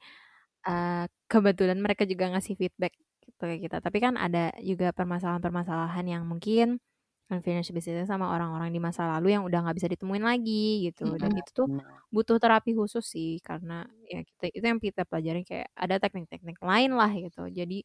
uh, 0.65 1.05
kebetulan 1.29 1.79
mereka 1.79 2.09
juga 2.09 2.33
ngasih 2.33 2.57
feedback 2.57 2.97
gitu 3.25 3.45
kayak 3.45 3.61
kita. 3.69 3.77
Tapi 3.85 3.99
kan 4.01 4.17
ada 4.17 4.57
juga 4.65 4.91
permasalahan-permasalahan 4.97 6.07
yang 6.09 6.25
mungkin 6.25 6.81
unfinished 7.29 7.77
business 7.77 8.09
sama 8.09 8.33
orang-orang 8.33 8.73
di 8.73 8.81
masa 8.81 9.05
lalu 9.05 9.37
yang 9.37 9.45
udah 9.45 9.61
nggak 9.65 9.77
bisa 9.77 9.89
ditemuin 9.93 10.25
lagi 10.25 10.89
gitu. 10.89 11.17
Dan 11.21 11.37
itu 11.37 11.51
tuh 11.53 11.69
butuh 12.09 12.41
terapi 12.41 12.73
khusus 12.73 13.05
sih 13.05 13.37
karena 13.45 13.85
ya 14.09 14.25
kita 14.25 14.45
itu 14.49 14.65
yang 14.65 14.81
kita 14.81 15.05
pelajarin 15.05 15.45
kayak 15.45 15.69
ada 15.77 16.01
teknik-teknik 16.01 16.57
lain 16.65 16.97
lah 16.97 17.13
gitu. 17.13 17.45
Jadi 17.53 17.85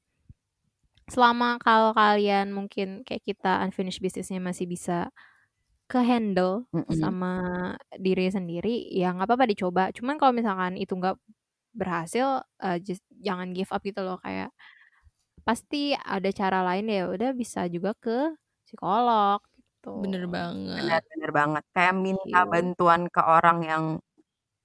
selama 1.11 1.59
kalau 1.59 1.91
kalian 1.91 2.55
mungkin 2.55 3.03
kayak 3.03 3.23
kita 3.27 3.59
unfinished 3.59 3.99
businessnya 3.99 4.39
masih 4.39 4.63
bisa 4.63 5.11
ke-handle 5.91 6.63
mm-hmm. 6.71 6.95
sama 6.95 7.33
diri 7.99 8.31
sendiri, 8.31 8.87
ya 8.95 9.11
nggak 9.11 9.27
apa-apa 9.27 9.45
dicoba. 9.51 9.83
Cuman 9.91 10.15
kalau 10.15 10.31
misalkan 10.31 10.79
itu 10.79 10.95
nggak 10.95 11.19
berhasil, 11.75 12.47
uh, 12.63 12.77
just 12.79 13.03
jangan 13.19 13.51
give 13.51 13.67
up 13.69 13.83
gitu 13.83 13.99
loh 13.99 14.15
kayak 14.23 14.49
pasti 15.43 15.91
ada 15.91 16.31
cara 16.31 16.63
lain 16.63 16.87
ya 16.87 17.11
udah 17.11 17.35
bisa 17.35 17.67
juga 17.67 17.91
ke 17.99 18.31
psikolog 18.73 19.39
gitu. 19.53 19.91
Bener 20.01 20.25
banget. 20.25 20.79
Bener 20.81 21.01
bener 21.11 21.31
banget. 21.31 21.63
Kayak 21.75 21.93
minta 21.99 22.39
iya. 22.41 22.49
bantuan 22.49 23.01
ke 23.11 23.21
orang 23.21 23.59
yang 23.61 23.83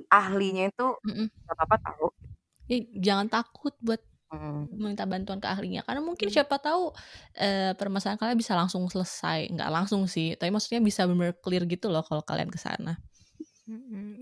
ahlinya 0.08 0.70
itu 0.70 0.86
mm 1.04 1.12
-mm. 1.12 1.26
gak 1.44 1.54
apa-apa 1.58 1.76
tahu. 1.82 2.06
Ya, 2.68 2.78
jangan 2.96 3.26
takut 3.28 3.74
buat 3.82 4.00
hmm. 4.32 4.76
minta 4.76 5.08
bantuan 5.08 5.40
ke 5.40 5.48
ahlinya 5.48 5.80
karena 5.82 6.04
mungkin 6.04 6.28
siapa 6.28 6.60
tahu 6.60 6.92
uh, 7.40 7.72
permasalahan 7.74 8.20
kalian 8.20 8.38
bisa 8.38 8.52
langsung 8.52 8.84
selesai 8.92 9.48
nggak 9.48 9.70
langsung 9.72 10.04
sih 10.04 10.36
tapi 10.36 10.52
maksudnya 10.52 10.84
bisa 10.84 11.08
benar 11.08 11.32
clear 11.40 11.64
gitu 11.64 11.88
loh 11.88 12.04
kalau 12.04 12.20
kalian 12.20 12.52
ke 12.52 12.60
sana 12.60 13.00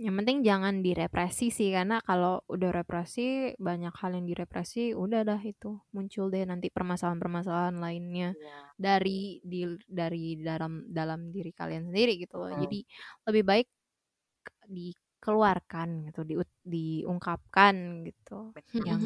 Yang 0.03 0.15
penting 0.19 0.39
jangan 0.43 0.75
direpresi 0.83 1.55
sih 1.55 1.71
karena 1.71 2.03
kalau 2.03 2.43
udah 2.51 2.83
represi 2.83 3.55
banyak 3.55 3.95
hal 3.95 4.19
yang 4.19 4.27
direpresi 4.27 4.91
udah 4.91 5.23
dah 5.23 5.39
itu 5.39 5.79
muncul 5.95 6.27
deh 6.35 6.43
nanti 6.43 6.67
permasalahan-permasalahan 6.67 7.79
lainnya 7.79 8.35
yeah. 8.35 8.67
dari 8.75 9.39
di 9.47 9.63
dari 9.87 10.43
dalam 10.43 10.91
dalam 10.91 11.31
diri 11.31 11.55
kalian 11.55 11.87
sendiri 11.87 12.19
gitu 12.19 12.43
loh. 12.43 12.59
Jadi 12.59 12.83
lebih 13.31 13.43
baik 13.47 13.69
dikeluarkan 14.67 16.11
gitu, 16.11 16.21
di, 16.27 16.35
diungkapkan 16.67 18.03
gitu. 18.03 18.51
yang 18.83 18.99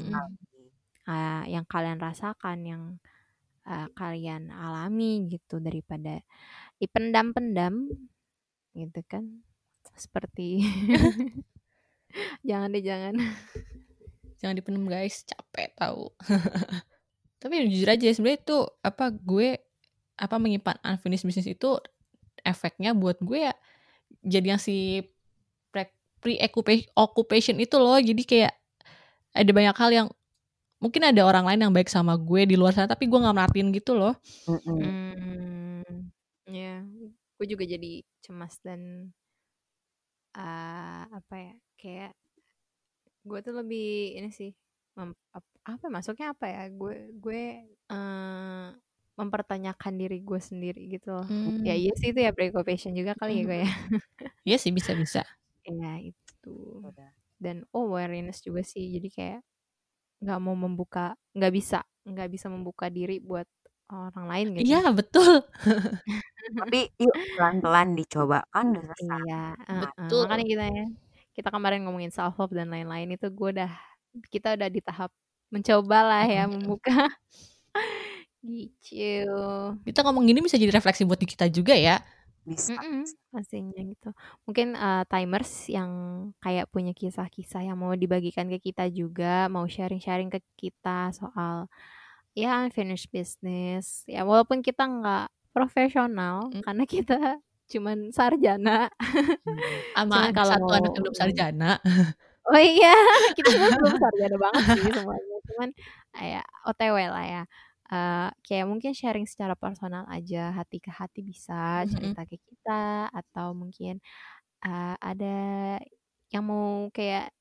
uh, 1.05 1.45
yang 1.45 1.69
kalian 1.69 2.01
rasakan, 2.01 2.59
yang 2.65 2.83
uh, 3.69 3.93
kalian 3.93 4.49
alami 4.49 5.29
gitu 5.29 5.61
daripada 5.61 6.25
dipendam-pendam 6.81 7.93
gitu 8.73 9.01
kan. 9.05 9.45
Seperti 9.97 10.65
jangan 12.49 12.69
deh 12.73 12.85
jangan. 12.85 13.15
Jangan 14.41 14.55
dipendam 14.57 14.89
guys, 14.89 15.23
capek 15.29 15.73
tahu. 15.77 16.09
Tapi 17.41 17.69
jujur 17.69 17.89
aja 17.89 18.05
sebenarnya 18.13 18.41
itu 18.45 18.59
apa 18.85 19.09
gue 19.13 19.57
apa 20.21 20.37
menyimpan 20.37 20.77
unfinished 20.85 21.25
business 21.25 21.49
itu 21.49 21.81
efeknya 22.45 22.93
buat 22.93 23.17
gue 23.25 23.49
ya 23.49 23.55
jadi 24.21 24.57
yang 24.57 24.61
si 24.61 25.01
pre 25.73 25.89
occupation 26.93 27.57
itu 27.57 27.77
loh. 27.81 27.97
Jadi 27.97 28.23
kayak 28.29 28.53
ada 29.33 29.51
banyak 29.57 29.77
hal 29.77 29.91
yang 29.93 30.09
mungkin 30.81 31.05
ada 31.05 31.25
orang 31.25 31.49
lain 31.49 31.61
yang 31.69 31.73
baik 31.73 31.89
sama 31.89 32.17
gue 32.17 32.45
di 32.45 32.57
luar 32.57 32.77
sana 32.77 32.89
tapi 32.89 33.09
gue 33.09 33.17
nggak 33.17 33.37
merhatiin 33.37 33.73
gitu 33.73 33.97
loh. 33.97 34.13
Mm 34.45 35.81
ya. 36.51 36.85
Gue 37.41 37.47
juga 37.49 37.65
jadi 37.65 38.05
cemas 38.21 38.61
dan 38.61 39.13
uh, 40.37 41.05
apa 41.09 41.35
ya 41.37 41.55
kayak 41.81 42.13
gue 43.21 43.39
tuh 43.45 43.55
lebih 43.57 44.17
ini 44.17 44.31
sih 44.33 44.51
mem, 44.97 45.13
apa 45.65 45.87
masuknya 45.93 46.33
apa 46.33 46.47
ya 46.49 46.63
gue 46.73 47.15
gue 47.21 47.43
uh, 47.93 48.69
mempertanyakan 49.21 49.95
diri 50.01 50.25
gue 50.25 50.41
sendiri 50.41 50.83
gitu 50.89 51.13
loh. 51.13 51.27
Hmm. 51.29 51.61
ya 51.61 51.77
iya 51.77 51.93
sih 52.01 52.17
itu 52.17 52.21
ya 52.25 52.33
preoccupation 52.33 52.97
juga 52.97 53.13
kali 53.13 53.41
ya 53.41 53.45
gue 53.45 53.59
ya. 53.65 53.71
Iya 54.49 54.57
sih 54.57 54.73
bisa 54.73 54.97
bisa. 54.97 55.21
Ya 55.69 55.93
itu 56.01 56.57
dan 57.41 57.65
oh 57.73 57.89
awareness 57.93 58.41
juga 58.45 58.61
sih 58.65 58.97
jadi 59.01 59.09
kayak 59.09 59.41
nggak 60.21 60.41
mau 60.41 60.53
membuka 60.53 61.17
nggak 61.33 61.53
bisa 61.53 61.81
nggak 62.05 62.29
bisa 62.29 62.53
membuka 62.53 62.93
diri 62.93 63.21
buat 63.21 63.49
orang 63.95 64.27
lain 64.31 64.47
gitu 64.59 64.67
iya 64.71 64.81
betul. 64.93 65.43
Tapi 66.51 66.81
yuk 66.99 67.15
pelan-pelan 67.37 67.89
dicoba 67.95 68.43
kan 68.51 68.75
udah 68.75 68.97
selesai. 68.97 69.21
iya 69.27 69.43
uh, 69.69 69.81
betul. 69.87 70.23
Makanya 70.27 70.47
kita 70.47 70.65
ya 70.71 70.87
kita 71.35 71.49
kemarin 71.55 71.81
ngomongin 71.87 72.13
self 72.13 72.37
love 72.39 72.55
dan 72.55 72.69
lain-lain 72.71 73.15
itu 73.15 73.27
gue 73.31 73.49
udah 73.55 73.73
kita 74.31 74.59
udah 74.59 74.69
di 74.69 74.81
tahap 74.83 75.11
mencoba 75.51 75.99
lah 76.03 76.25
ya 76.27 76.45
membuka. 76.47 77.07
Gitu 78.41 79.37
kita 79.85 80.01
ngomong 80.01 80.25
gini 80.25 80.41
bisa 80.41 80.57
jadi 80.57 80.73
refleksi 80.73 81.05
buat 81.05 81.21
kita 81.21 81.53
juga 81.53 81.77
ya. 81.77 82.01
Bisa 82.41 82.73
mm 82.73 82.81
-mm, 82.81 83.05
pastinya 83.37 83.81
gitu. 83.85 84.11
Mungkin 84.49 84.73
uh, 84.73 85.05
timers 85.05 85.69
yang 85.69 85.91
kayak 86.41 86.73
punya 86.73 86.97
kisah-kisah 86.97 87.69
yang 87.69 87.77
mau 87.77 87.93
dibagikan 87.93 88.49
ke 88.49 88.73
kita 88.73 88.89
juga 88.89 89.47
mau 89.53 89.69
sharing-sharing 89.69 90.33
ke 90.33 90.41
kita 90.57 91.13
soal 91.13 91.69
ya 92.35 92.63
unfinished 92.63 93.11
business. 93.11 94.05
Ya 94.07 94.23
walaupun 94.23 94.63
kita 94.63 94.87
nggak 94.87 95.29
profesional 95.51 96.51
mm. 96.51 96.63
karena 96.63 96.85
kita 96.87 97.19
cuman 97.73 98.11
sarjana. 98.11 98.91
Sama 99.95 100.35
kalau 100.35 100.53
satu 100.59 100.73
anak 100.75 100.93
belum 100.97 101.15
sarjana. 101.15 101.79
Oh 102.51 102.59
iya. 102.59 102.91
Kita 103.39 103.53
belum 103.79 103.95
sarjana 103.95 104.37
banget 104.41 104.63
sih 104.75 104.91
semuanya. 104.91 105.37
Cuman 105.47 105.69
kayak 106.11 106.45
otw 106.67 106.97
lah 106.99 107.27
ya. 107.27 107.43
Uh, 107.91 108.31
kayak 108.47 108.71
mungkin 108.71 108.95
sharing 108.95 109.27
secara 109.27 109.59
personal 109.59 110.07
aja, 110.11 110.55
hati 110.55 110.79
ke 110.79 110.91
hati 110.95 111.27
bisa 111.27 111.83
cerita 111.91 112.23
ke 112.23 112.39
kita 112.39 113.11
atau 113.11 113.51
mungkin, 113.51 113.99
uh, 114.63 114.95
ada 115.03 115.35
yang 116.31 116.47
mau 116.47 116.87
kayak 116.95 117.35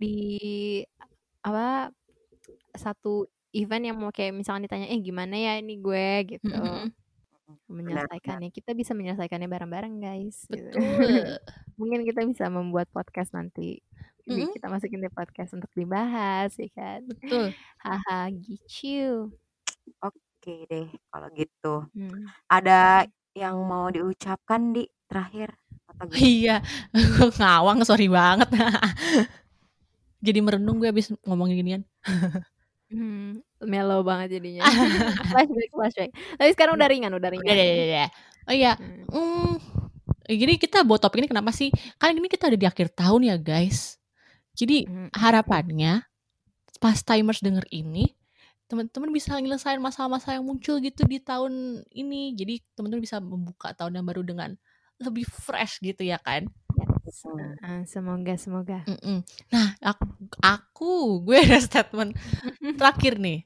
di 0.00 0.80
apa, 1.44 1.92
satu 2.72 3.28
event 3.52 3.84
yang 3.84 3.96
mau 4.00 4.12
kayak 4.12 4.32
misalnya 4.32 4.68
ditanya, 4.68 4.88
"Eh, 4.88 5.00
gimana 5.00 5.34
ya 5.36 5.52
ini 5.60 5.78
gue?" 5.78 6.36
Gitu. 6.36 6.52
Menyelesaikannya, 7.68 8.48
kita 8.48 8.72
bisa 8.72 8.96
menyelesaikannya 8.96 9.48
bareng-bareng 9.48 9.94
guys, 10.00 10.44
gitu. 10.48 10.72
Betul. 10.72 10.80
Mungkin 11.80 12.00
kita 12.08 12.24
bisa 12.24 12.48
membuat 12.48 12.88
podcast 12.92 13.36
nanti, 13.36 13.80
mm-hmm. 14.24 14.56
kita 14.56 14.66
masukin 14.72 15.04
di 15.04 15.12
podcast 15.12 15.52
untuk 15.56 15.68
dibahas 15.76 16.52
ya 16.56 16.68
kan. 16.72 17.04
Betul. 17.04 17.52
Haha, 17.80 18.32
gitu. 18.32 19.32
Oke 20.00 20.66
deh 20.66 20.88
kalau 21.12 21.28
gitu. 21.36 21.74
Hmm. 21.94 22.26
Ada 22.50 23.06
yang 23.32 23.56
mau 23.64 23.88
diucapkan 23.88 24.74
di 24.74 24.84
terakhir 25.08 25.54
atau 25.88 26.08
Iya, 26.16 26.64
ngawang 27.38 27.84
sorry 27.84 28.08
banget. 28.08 28.48
Jadi 30.26 30.38
merenung 30.38 30.78
gue 30.78 30.88
habis 30.88 31.10
ngomongin 31.26 31.58
ginian. 31.58 31.82
Hmm, 32.92 33.40
mellow 33.64 34.04
banget 34.04 34.38
jadinya. 34.38 34.68
flashback, 35.32 35.70
flashback. 35.72 36.10
Tapi 36.36 36.50
sekarang 36.52 36.76
udah 36.76 36.88
ringan, 36.92 37.12
udah 37.16 37.30
ringan. 37.32 37.48
Udah, 37.48 37.56
udah, 37.56 37.72
udah, 37.72 37.86
udah. 37.88 38.08
Oh 38.42 38.54
iya. 38.54 38.72
Hmm. 38.76 39.04
Hmm, 39.08 39.54
jadi 40.28 40.54
kita 40.60 40.84
buat 40.84 41.00
topik 41.00 41.24
ini 41.24 41.28
kenapa 41.32 41.50
sih? 41.50 41.72
Kan 41.96 42.14
ini 42.14 42.28
kita 42.28 42.52
ada 42.52 42.58
di 42.60 42.68
akhir 42.68 42.92
tahun 42.92 43.32
ya 43.32 43.36
guys. 43.40 43.96
Jadi 44.52 44.84
hmm. 44.84 45.16
harapannya 45.16 46.04
pas 46.82 46.98
timers 47.00 47.40
denger 47.40 47.62
ini 47.70 48.12
teman-teman 48.66 49.12
bisa 49.12 49.36
nyelesain 49.36 49.78
masalah-masalah 49.78 50.40
yang 50.40 50.48
muncul 50.48 50.80
gitu 50.80 51.04
di 51.04 51.20
tahun 51.20 51.84
ini 51.92 52.32
jadi 52.32 52.58
teman-teman 52.72 53.04
bisa 53.04 53.20
membuka 53.20 53.70
tahun 53.76 54.00
yang 54.00 54.06
baru 54.08 54.24
dengan 54.24 54.50
lebih 54.96 55.28
fresh 55.28 55.78
gitu 55.84 56.02
ya 56.02 56.16
kan 56.18 56.48
semoga 57.84 58.34
semoga 58.40 58.78
mm 58.88 58.98
-mm. 58.98 59.18
nah 59.52 59.68
aku, 59.84 60.04
aku 60.40 60.92
gue 61.28 61.36
ada 61.36 61.60
statement 61.60 62.16
terakhir 62.80 63.20
nih 63.20 63.44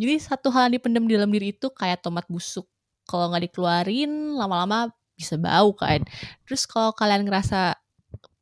jadi 0.00 0.14
satu 0.22 0.48
hal 0.54 0.70
yang 0.70 0.80
dipendam 0.80 1.04
di 1.04 1.18
dalam 1.18 1.28
diri 1.28 1.52
itu 1.52 1.68
kayak 1.74 2.00
tomat 2.00 2.24
busuk 2.30 2.64
kalau 3.04 3.28
nggak 3.34 3.50
dikeluarin 3.50 4.38
lama-lama 4.38 4.94
bisa 5.18 5.34
bau 5.36 5.74
kan 5.74 6.00
terus 6.46 6.64
kalau 6.64 6.94
kalian 6.94 7.26
ngerasa 7.26 7.76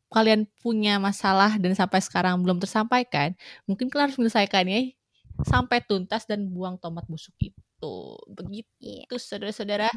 kalian 0.09 0.49
punya 0.63 0.97
masalah 0.97 1.57
dan 1.61 1.75
sampai 1.75 2.01
sekarang 2.01 2.41
belum 2.41 2.63
tersampaikan 2.63 3.35
mungkin 3.67 3.91
kalian 3.91 4.13
harus 4.13 4.17
menyelesaikannya 4.21 4.99
sampai 5.47 5.79
tuntas 5.87 6.27
dan 6.27 6.51
buang 6.51 6.79
tomat 6.81 7.07
busuk 7.07 7.35
itu. 7.39 7.97
Begitu 8.27 9.07
yeah. 9.07 9.19
saudara-saudara. 9.19 9.91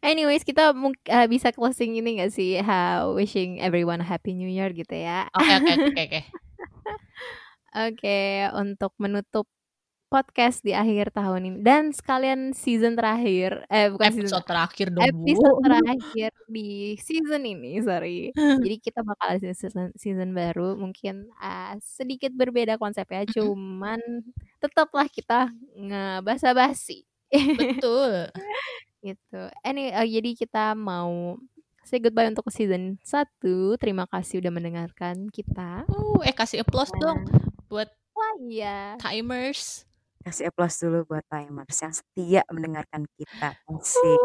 Anyways, 0.00 0.42
kita 0.42 0.74
uh, 0.76 1.26
bisa 1.28 1.50
closing 1.52 1.98
ini 1.98 2.22
gak 2.22 2.32
sih? 2.32 2.60
How 2.60 3.14
wishing 3.14 3.60
everyone 3.60 4.00
a 4.02 4.06
happy 4.06 4.32
new 4.32 4.48
year 4.48 4.70
gitu 4.72 4.94
ya. 4.94 5.28
Oke 5.34 5.52
oke 5.60 5.72
oke 5.72 6.02
oke. 6.02 6.20
Oke, 7.76 8.48
untuk 8.56 8.96
menutup 8.96 9.44
podcast 10.06 10.62
di 10.62 10.72
akhir 10.72 11.10
tahun 11.12 11.42
ini. 11.50 11.58
Dan 11.60 11.90
sekalian 11.90 12.54
season 12.54 12.94
terakhir 12.94 13.66
eh 13.66 13.90
bukan 13.90 14.06
episode 14.16 14.30
season 14.30 14.44
terakhir 14.46 14.86
dong 14.94 15.02
episode 15.04 15.58
terakhir 15.60 16.30
di 16.46 16.94
season 17.02 17.42
ini 17.44 17.82
sorry. 17.82 18.30
Jadi 18.64 18.76
kita 18.80 19.02
bakal 19.02 19.36
ada 19.36 19.50
season 19.52 19.90
season 19.98 20.30
baru. 20.32 20.78
Mungkin 20.78 21.28
uh, 21.36 21.74
sedikit 21.82 22.30
berbeda 22.32 22.78
konsepnya 22.78 23.26
cuman 23.28 24.00
tetaplah 24.62 25.10
kita 25.10 25.50
ngebasa 25.76 26.54
basi 26.56 27.04
betul 27.58 28.30
gitu 29.06 29.42
ini 29.62 29.94
uh, 29.94 30.06
jadi 30.06 30.30
kita 30.34 30.74
mau 30.74 31.38
say 31.86 32.02
goodbye 32.02 32.26
untuk 32.26 32.50
season 32.50 32.98
1 33.06 33.78
terima 33.78 34.10
kasih 34.10 34.42
udah 34.42 34.50
mendengarkan 34.50 35.30
kita 35.30 35.86
uh 35.86 36.20
eh 36.26 36.34
kasih 36.34 36.66
applause 36.66 36.90
nah. 36.98 37.14
dong 37.14 37.20
buat 37.70 37.90
Wah 38.16 38.34
iya. 38.48 38.96
Timers. 38.96 39.84
Kasih 40.24 40.48
applause 40.48 40.80
dulu 40.80 41.04
buat 41.04 41.24
timers 41.28 41.76
yang 41.84 41.92
setia 41.92 42.42
mendengarkan 42.48 43.04
kita. 43.12 43.52
Asik. 43.68 44.20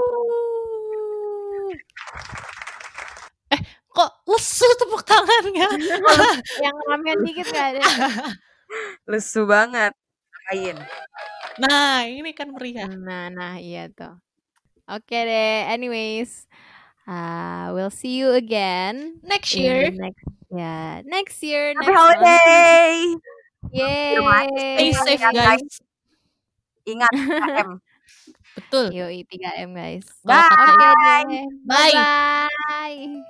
Eh, 3.51 3.61
kok 3.91 4.11
lesu 4.31 4.67
tepuk 4.79 5.03
tangannya? 5.03 5.67
yang 6.65 6.75
ramen 6.87 7.19
dikit 7.27 7.51
gak 7.51 7.75
ada. 7.75 7.83
lesu 9.11 9.43
banget. 9.43 9.91
Kain. 10.47 10.79
Nah, 11.59 12.07
ini 12.07 12.31
kan 12.31 12.55
meriah. 12.55 12.87
Nah, 12.87 13.27
nah 13.27 13.59
iya 13.59 13.91
tuh. 13.91 14.15
Oke 14.91 15.07
okay 15.07 15.23
deh, 15.23 15.71
anyways. 15.71 16.51
Uh, 17.07 17.71
we'll 17.71 17.89
see 17.93 18.19
you 18.19 18.35
again 18.35 19.23
next 19.23 19.55
year. 19.55 19.87
Next, 19.87 20.23
yeah, 20.51 21.01
next 21.07 21.39
year. 21.43 21.71
Happy 21.79 21.91
next 21.91 21.95
holiday. 21.95 23.15
Yay. 23.71 24.15
Stay 24.75 24.91
safe 24.91 25.23
guys. 25.31 25.63
Ingat 26.83 27.13
3M. 27.23 27.79
Betul. 28.59 28.91
Yoi 28.91 29.23
3M 29.23 29.71
guys. 29.79 30.07
Bye. 30.27 30.43
Bye. 30.51 31.47
Bye. 31.63 31.91
Bye. 31.95 33.23